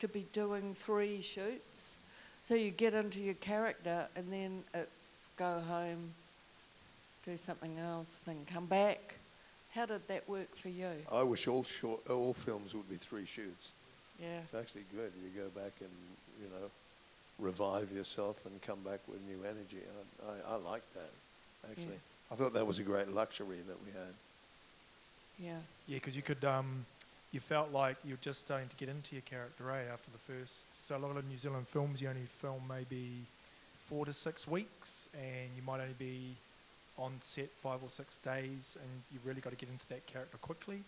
[0.00, 1.98] to be doing three shoots?
[2.42, 6.12] So you get into your character and then it's go home,
[7.24, 9.15] do something else, then come back.
[9.76, 10.88] How did that work for you?
[11.12, 13.72] I wish all short, all films would be three shoots.
[14.20, 14.38] Yeah.
[14.42, 15.12] It's actually good.
[15.22, 15.90] You go back and
[16.40, 16.70] you know
[17.38, 19.84] revive yourself and come back with new energy.
[20.26, 21.10] I, I, I like that
[21.70, 22.00] actually.
[22.30, 24.14] I thought that was a great luxury that we had.
[25.38, 25.58] Yeah.
[25.86, 26.86] Yeah, because you could, um,
[27.30, 29.92] you felt like you're just starting to get into your character, eh?
[29.92, 33.26] After the first, so a lot of New Zealand films, you only film maybe
[33.76, 36.34] four to six weeks, and you might only be
[36.98, 40.38] on set five or six days, and you really got to get into that character
[40.38, 40.82] quickly.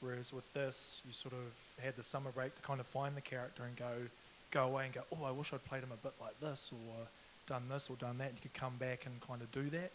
[0.00, 3.22] Whereas with this, you sort of had the summer break to kind of find the
[3.22, 3.92] character and go,
[4.50, 7.06] go away and go, oh, I wish I'd played him a bit like this, or
[7.46, 8.32] done this, or done that.
[8.34, 9.92] You could come back and kind of do that,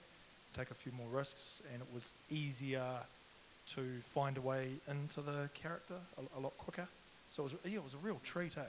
[0.56, 2.84] take a few more risks, and it was easier
[3.68, 6.88] to find a way into the character a, a lot quicker.
[7.30, 8.62] So it was, yeah, it was a real treat, eh?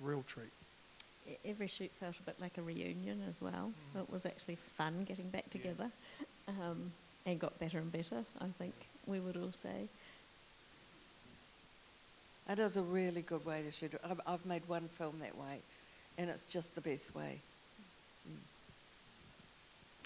[0.00, 0.50] Real treat.
[1.28, 3.72] E- Every shoot felt a bit like a reunion as well.
[3.96, 5.90] It was actually fun getting back together
[6.48, 6.92] um,
[7.26, 8.74] and got better and better, I think
[9.06, 9.88] we would all say.
[12.46, 13.92] That is a really good way to shoot.
[14.08, 15.60] I've, I've made one film that way,
[16.18, 17.38] and it's just the best way.
[18.28, 18.34] Mm.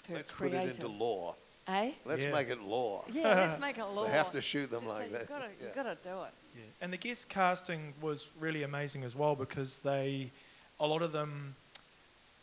[0.07, 1.35] Very Let's put it into law.
[1.67, 1.91] Eh?
[2.05, 2.31] Let's Yeah.
[2.31, 3.03] make it law.
[3.11, 4.05] Yeah, let's make it law.
[4.05, 5.27] They have to shoot them So like you've that.
[5.29, 5.65] Gotta, Yeah.
[5.65, 6.29] You've got to do it.
[6.55, 6.61] Yeah.
[6.81, 10.29] And the guest casting was really amazing as well because they,
[10.79, 11.55] a lot of them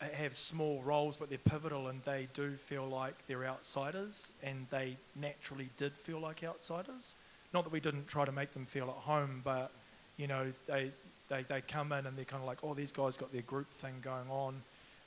[0.00, 4.96] have small roles, but they're pivotal and they do feel like they're outsiders, and they
[5.14, 7.14] naturally did feel like outsiders.
[7.54, 9.70] Not that we didn't try to make them feel at home, but
[10.16, 10.90] you know, they
[11.28, 13.70] they, they come in and they're kind of like, oh, these guys got their group
[13.70, 14.60] thing going on.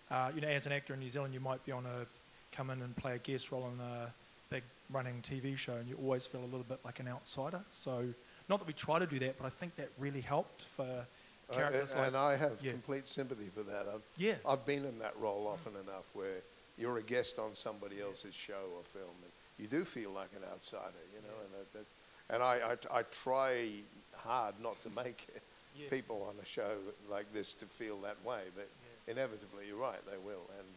[0.10, 2.06] Uh, you know, as an actor in New Zealand, you might be on a
[2.52, 4.12] come in and play a guest role in a
[4.50, 7.62] big running TV show, and you always feel a little bit like an outsider.
[7.70, 8.06] So,
[8.50, 11.06] not that we try to do that, but I think that really helped for
[11.52, 12.72] Uh, characters and, like and I have yeah.
[12.72, 13.86] complete sympathy for that.
[13.94, 14.36] I've, Yeah.
[14.48, 16.42] I've been in that role often enough where
[16.78, 20.44] you're a guest on somebody else's show or film, and you do feel like an
[20.52, 21.36] outsider, you know.
[21.44, 21.94] And that, that's,
[22.30, 23.70] and I, I, I try
[24.18, 25.28] hard not to make
[25.78, 25.90] Yeah.
[25.90, 26.72] people on a show
[27.12, 28.70] like this to feel that way, but
[29.12, 30.48] inevitably, you're right, they will.
[30.58, 30.68] And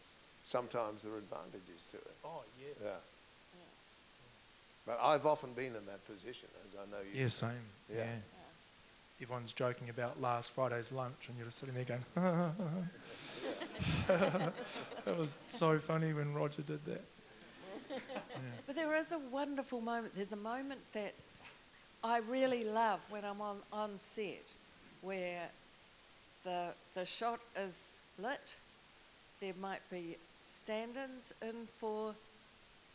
[0.43, 2.11] sometimes there are advantages to it.
[2.25, 2.73] Oh yeah.
[2.83, 2.91] Yeah.
[4.85, 7.21] But I've often been in that position, as I know you.
[7.21, 7.51] Yeah, same.
[7.89, 8.07] Yeah.
[9.19, 9.25] Yeah.
[9.25, 12.03] Everyone's joking about last Friday's lunch, and you're just sitting there going,
[14.07, 17.03] that was so funny when Roger did that.
[18.65, 20.15] But there is a wonderful moment.
[20.15, 21.13] There's a moment that
[22.03, 24.53] I really love when I'm on, on set
[25.01, 25.49] where
[26.43, 28.55] the, the shot is lit.
[29.41, 32.13] There might be stand ins in for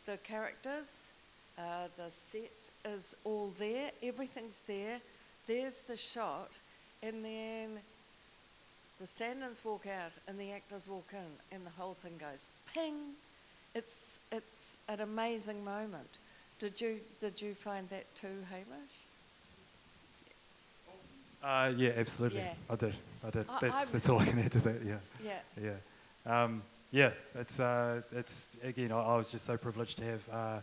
[0.06, 1.08] the characters.
[1.58, 5.00] Uh, the set is all there, everything's there.
[5.46, 6.50] There's the shot,
[7.02, 7.78] and then
[9.00, 12.46] the stand ins walk out and the actors walk in, and the whole thing goes
[12.72, 13.14] ping.
[13.74, 16.08] It's, it's an amazing moment.
[16.58, 18.96] Did you, did you find that too, Hamish?
[21.42, 22.38] Uh, yeah, absolutely.
[22.38, 22.54] Yeah.
[22.70, 22.94] I did.
[23.26, 23.46] I did.
[23.50, 24.80] I- that's, that's all I can add to that.
[24.84, 24.96] Yeah.
[25.24, 25.72] Yeah.
[26.26, 26.42] Yeah.
[26.44, 27.10] Um, yeah.
[27.34, 28.92] It's uh, it's again.
[28.92, 30.58] I, I was just so privileged to have uh,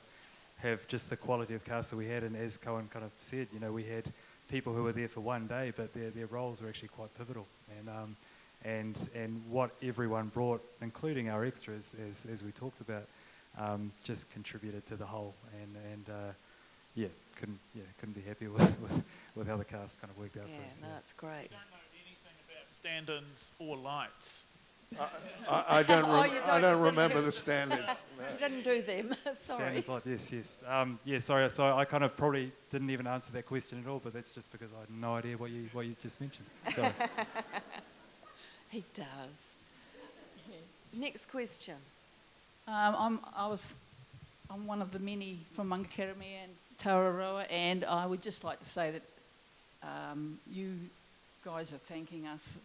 [0.58, 2.24] have just the quality of cast that we had.
[2.24, 4.06] And as Cohen kind of said, you know, we had
[4.52, 7.48] people who were there for one day, but their, their roles were actually quite pivotal.
[7.80, 8.16] And, um,
[8.66, 13.06] and, and what everyone brought, including our extras, as, as we talked about,
[13.58, 15.34] um, just contributed to the whole.
[15.62, 16.32] And, and uh,
[16.96, 19.04] yeah, couldn't, yeah, couldn't be happier with, with,
[19.36, 20.80] with how the cast kind of worked out Yeah, for us.
[20.82, 21.32] no, it's great.
[21.32, 24.44] I don't know anything about stand-ins or lights.
[25.00, 28.04] I, I don't, Oh, rem- you I don't- don't remember do- the standards.
[28.20, 28.26] No.
[28.34, 29.60] You didn't do them, sorry.
[29.62, 30.64] Standards like this, yes.
[30.68, 31.50] Um, yeah, sorry.
[31.50, 34.52] So I kind of probably didn't even answer that question at all, but that's just
[34.52, 36.46] because I had no idea what you what you just mentioned.
[36.74, 36.92] Sorry.
[38.70, 39.56] He does.
[40.94, 41.76] Next question.
[42.68, 43.74] Um, I'm, I was,
[44.50, 48.66] I'm one of the many from Mangakaramea and Tautoro, and I would just like to
[48.66, 49.02] say that
[49.84, 50.74] um, you
[51.44, 52.58] guys are thanking us,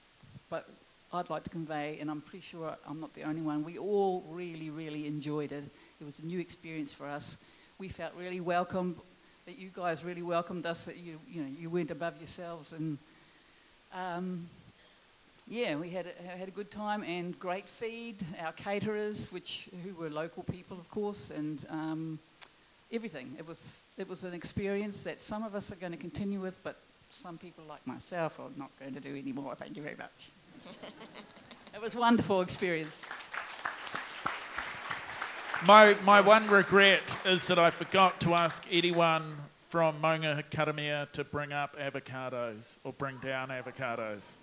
[0.51, 0.69] but
[1.13, 4.25] I'd like to convey, and I'm pretty sure I'm not the only one, we all
[4.31, 5.65] really, really enjoyed it.
[6.01, 7.39] It was a new experience for us.
[7.79, 8.97] We felt really welcome,
[9.47, 12.99] that you guys really welcomed us, that you, you know, you weren't above yourselves, and
[13.95, 14.49] um,
[15.49, 18.17] yeah, we had a, had a good time and great feed.
[18.43, 22.19] Our caterers, which who were local people, of course, and um,
[22.91, 23.33] everything.
[23.39, 26.59] It was it was an experience that some of us are going to continue with,
[26.65, 26.77] but
[27.11, 29.55] some people like myself are not going to do anymore.
[29.55, 30.31] Thank you very much.
[31.75, 33.01] It was a wonderful experience.
[35.67, 39.37] My, my one regret is that I forgot to ask anyone
[39.69, 44.37] from Mangakaramea to bring up avocados or bring down avocados.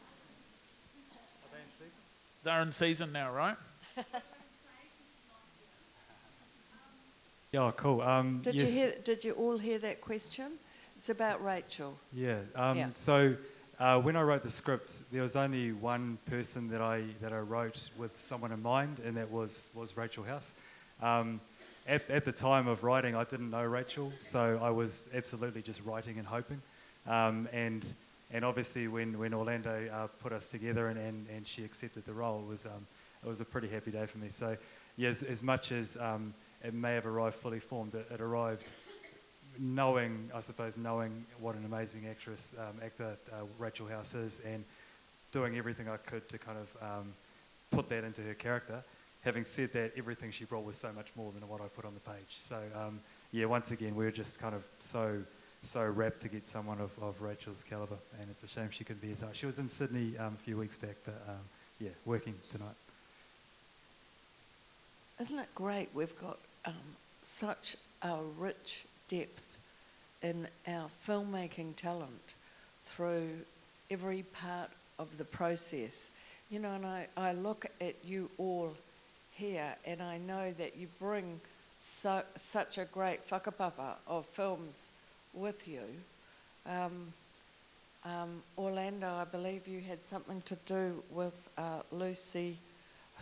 [2.43, 3.57] They're in season now, right?
[7.53, 8.01] Yeah, oh, cool.
[8.01, 8.63] Um, Did yes.
[8.63, 8.93] you hear?
[9.03, 10.53] Did you all hear that question?
[10.97, 11.95] It's about Rachel.
[12.11, 12.39] Yeah.
[12.55, 12.87] Um, Yeah.
[12.93, 13.35] So
[13.83, 17.39] uh, when I wrote the script, there was only one person that I that I
[17.39, 20.53] wrote with someone in mind, and that was was Rachel House.
[21.01, 21.41] Um,
[21.85, 25.83] at, at the time of writing, I didn't know Rachel, so I was absolutely just
[25.83, 26.61] writing and hoping.
[27.05, 27.85] Um, and
[28.31, 32.13] and obviously, when, when Orlando uh, put us together and, and, and she accepted the
[32.13, 32.87] role, it was um,
[33.21, 34.29] it was a pretty happy day for me.
[34.29, 34.55] So,
[34.95, 38.65] yeah, as, as much as um, it may have arrived fully formed, it, it arrived
[39.59, 44.63] knowing, I suppose, knowing what an amazing actress, um, actor uh, Rachel House is, and
[45.31, 47.13] doing everything I could to kind of um,
[47.71, 48.83] put that into her character.
[49.21, 51.93] Having said that, everything she brought was so much more than what I put on
[51.93, 52.37] the page.
[52.39, 52.99] So, um,
[53.31, 55.23] yeah, once again, we are just kind of so
[55.63, 59.01] so rapt to get someone of, of Rachel's caliber, and it's a shame she couldn't
[59.01, 59.35] be here tonight.
[59.35, 61.39] She was in Sydney um, a few weeks back, but um,
[61.79, 62.75] yeah, working tonight.
[65.19, 65.89] Isn't it great?
[65.93, 66.73] We've got um,
[67.21, 69.57] such a rich depth
[70.23, 72.33] in our filmmaking talent
[72.81, 73.29] through
[73.91, 76.09] every part of the process.
[76.49, 78.73] You know, and I, I look at you all
[79.35, 81.39] here and I know that you bring
[81.77, 84.89] so, such a great whakapapa of films
[85.33, 85.83] with you.
[86.65, 87.13] Um,
[88.05, 92.57] um, Orlando, I believe you had something to do with uh, Lucy.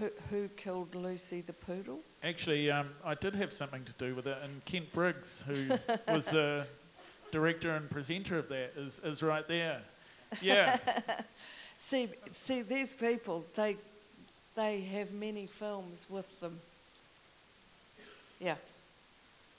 [0.01, 1.99] Who, who killed Lucy the poodle?
[2.23, 5.77] Actually, um, I did have something to do with it, and Kent Briggs, who
[6.11, 6.65] was the
[7.31, 9.81] director and presenter of that, is, is right there.
[10.41, 10.79] Yeah.
[11.77, 13.77] see, see, these people, they,
[14.55, 16.59] they have many films with them.
[18.39, 18.55] Yeah.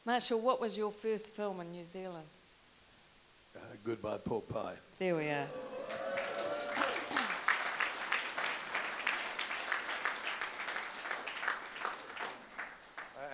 [0.05, 2.27] Marshall, what was your first film in New Zealand?
[3.55, 4.75] Uh, goodbye, pork pie.
[4.99, 5.47] There we are.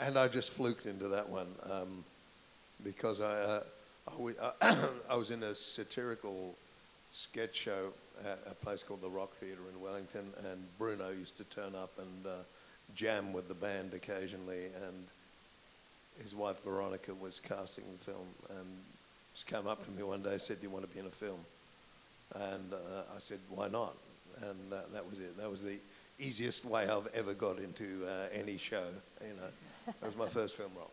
[0.09, 2.03] And I just fluked into that one um,
[2.83, 3.63] because I, uh,
[4.09, 6.55] I, uh, I was in a satirical
[7.11, 7.93] sketch show
[8.25, 11.91] at a place called the Rock Theatre in Wellington, and Bruno used to turn up
[11.99, 12.31] and uh,
[12.95, 15.05] jam with the band occasionally, and
[16.23, 18.67] his wife Veronica was casting the film, and
[19.35, 21.07] just came up to me one day and said, "Do you want to be in
[21.07, 21.41] a film?"
[22.35, 23.93] And uh, I said, "Why not?"
[24.41, 25.37] And that was it.
[25.37, 25.77] That was the
[26.19, 28.87] easiest way I've ever got into uh, any show.
[29.21, 29.51] You know,
[30.01, 30.91] that was my first film role.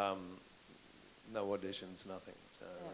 [0.00, 0.18] Um,
[1.32, 2.34] no auditions, nothing.
[2.58, 2.88] So uh,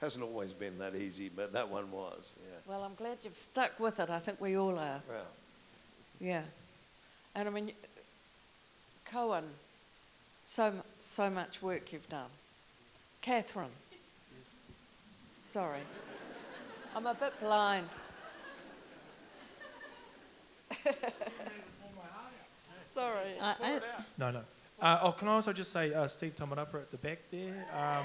[0.00, 2.32] hasn't always been that easy, but that one was.
[2.48, 2.56] Yeah.
[2.66, 4.10] Well, I'm glad you've stuck with it.
[4.10, 5.02] I think we all are.
[5.08, 5.26] Well,
[6.20, 6.42] Yeah.
[7.34, 7.72] And I mean,
[9.04, 9.44] Cohen,
[10.42, 12.30] so, so much work you've done.
[13.22, 13.68] Catherine.
[13.90, 14.00] Yes.
[15.40, 15.80] Sorry.
[16.96, 17.86] I'm a bit blind.
[22.88, 23.38] Sorry.
[23.40, 23.80] I- I-
[24.18, 24.40] No, no.
[24.80, 27.66] Uh, oh, can I also just say uh, Steve Tomarapa at the back there?
[27.76, 28.04] Um,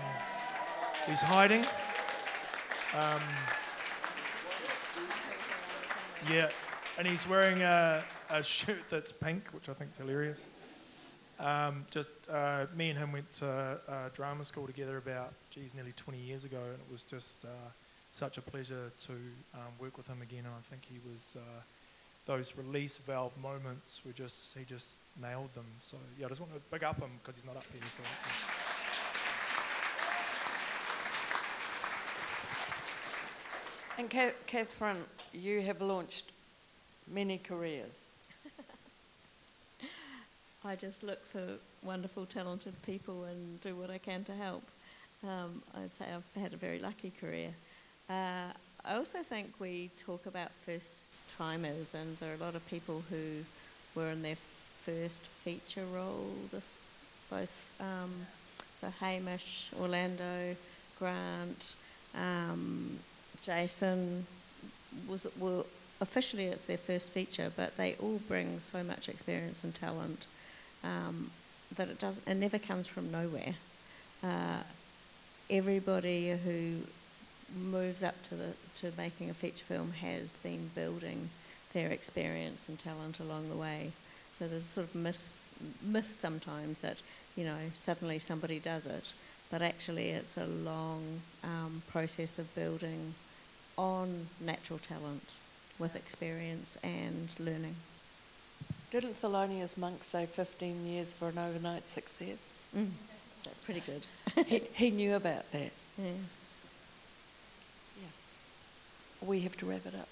[1.08, 1.66] he's hiding.
[2.94, 3.22] Um,
[6.30, 6.50] yeah,
[6.98, 10.46] and he's wearing a, a shirt that's pink, which I think is hilarious.
[11.40, 15.94] Um, just uh, me and him went to uh, drama school together about, geez, nearly
[15.94, 17.48] 20 years ago, and it was just uh,
[18.12, 19.14] such a pleasure to
[19.54, 20.40] um, work with him again.
[20.40, 21.62] And I think he was uh,
[22.26, 25.66] those release valve moments were just he just nailed them.
[25.80, 27.82] So yeah, I just want to big up him because he's not up here.
[27.86, 28.04] So.
[33.98, 36.32] And Catherine, you have launched
[37.08, 38.10] many careers.
[40.66, 41.42] I just look for
[41.82, 44.64] wonderful, talented people and do what I can to help.
[45.24, 47.52] Um, I'd say I've had a very lucky career.
[48.10, 48.52] Uh,
[48.88, 53.04] I also think we talk about first timers, and there are a lot of people
[53.10, 53.44] who
[53.96, 54.36] were in their
[54.84, 56.30] first feature role.
[56.52, 58.14] This both um,
[58.80, 60.56] so Hamish, Orlando,
[61.00, 61.74] Grant,
[62.14, 63.00] um,
[63.44, 64.28] Jason
[65.08, 65.66] was well
[66.00, 70.28] officially it's their first feature, but they all bring so much experience and talent
[70.84, 71.32] um,
[71.76, 73.56] that it does it never comes from nowhere.
[74.24, 74.62] Uh,
[75.50, 76.82] everybody who
[77.56, 81.30] moves up to the to making a feature film has been building
[81.74, 83.92] their experience and talent along the way.
[84.34, 85.42] So there's sort of myth,
[85.82, 86.98] myth sometimes that
[87.36, 89.06] you know suddenly somebody does it,
[89.50, 93.14] but actually it's a long um, process of building
[93.78, 95.24] on natural talent
[95.80, 97.76] with experience and learning.
[98.92, 102.60] Didn't Thelonious Monk say 15 years for an overnight success?
[102.76, 102.92] Mm,
[103.44, 104.06] that's pretty good.
[104.46, 105.72] he, he knew about that.
[105.98, 106.12] Yeah.
[109.26, 109.30] Yeah.
[109.30, 110.08] We have to wrap it up.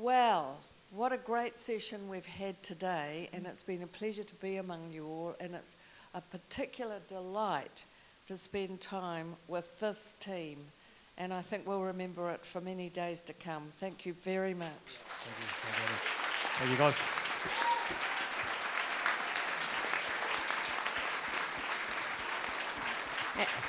[0.00, 0.56] Well,
[0.92, 4.90] what a great session we've had today, and it's been a pleasure to be among
[4.90, 5.76] you all, and it's
[6.14, 7.84] a particular delight
[8.26, 10.58] to spend time with this team
[11.20, 13.64] and I think we'll remember it for many days to come.
[13.78, 14.70] Thank you very much.
[14.86, 16.00] Thank you,
[16.56, 16.78] Thank you
[23.44, 23.66] guys.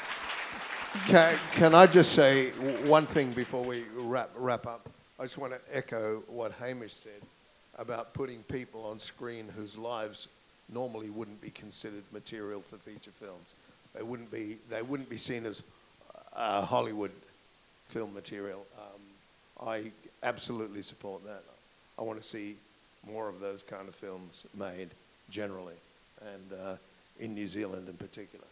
[1.07, 2.51] Can, can I just say
[2.85, 4.87] one thing before we wrap, wrap up?
[5.19, 7.21] I just want to echo what Hamish said
[7.77, 10.27] about putting people on screen whose lives
[10.71, 13.53] normally wouldn't be considered material for feature films.
[13.93, 15.63] They wouldn't be, they wouldn't be seen as
[16.35, 17.11] uh, Hollywood
[17.87, 18.65] film material.
[18.77, 19.91] Um, I
[20.23, 21.43] absolutely support that.
[21.99, 22.55] I want to see
[23.05, 24.89] more of those kind of films made
[25.29, 25.75] generally,
[26.21, 26.75] and uh,
[27.19, 28.45] in New Zealand in particular.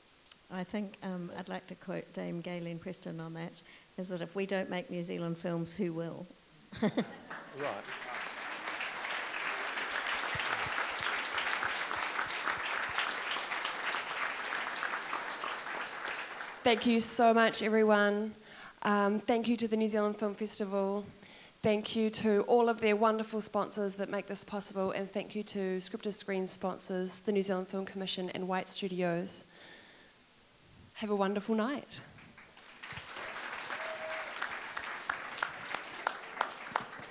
[0.51, 3.61] I think um, I'd like to quote Dame Gaylene Preston on that,
[3.97, 6.25] is that if we don't make New Zealand films, who will?
[6.81, 6.91] right.
[16.63, 18.33] Thank you so much, everyone.
[18.81, 21.05] Um, thank you to the New Zealand Film Festival.
[21.61, 25.43] Thank you to all of their wonderful sponsors that make this possible, and thank you
[25.43, 29.45] to Script to Screen sponsors, the New Zealand Film Commission, and White Studios.
[30.99, 32.01] Have a wonderful night.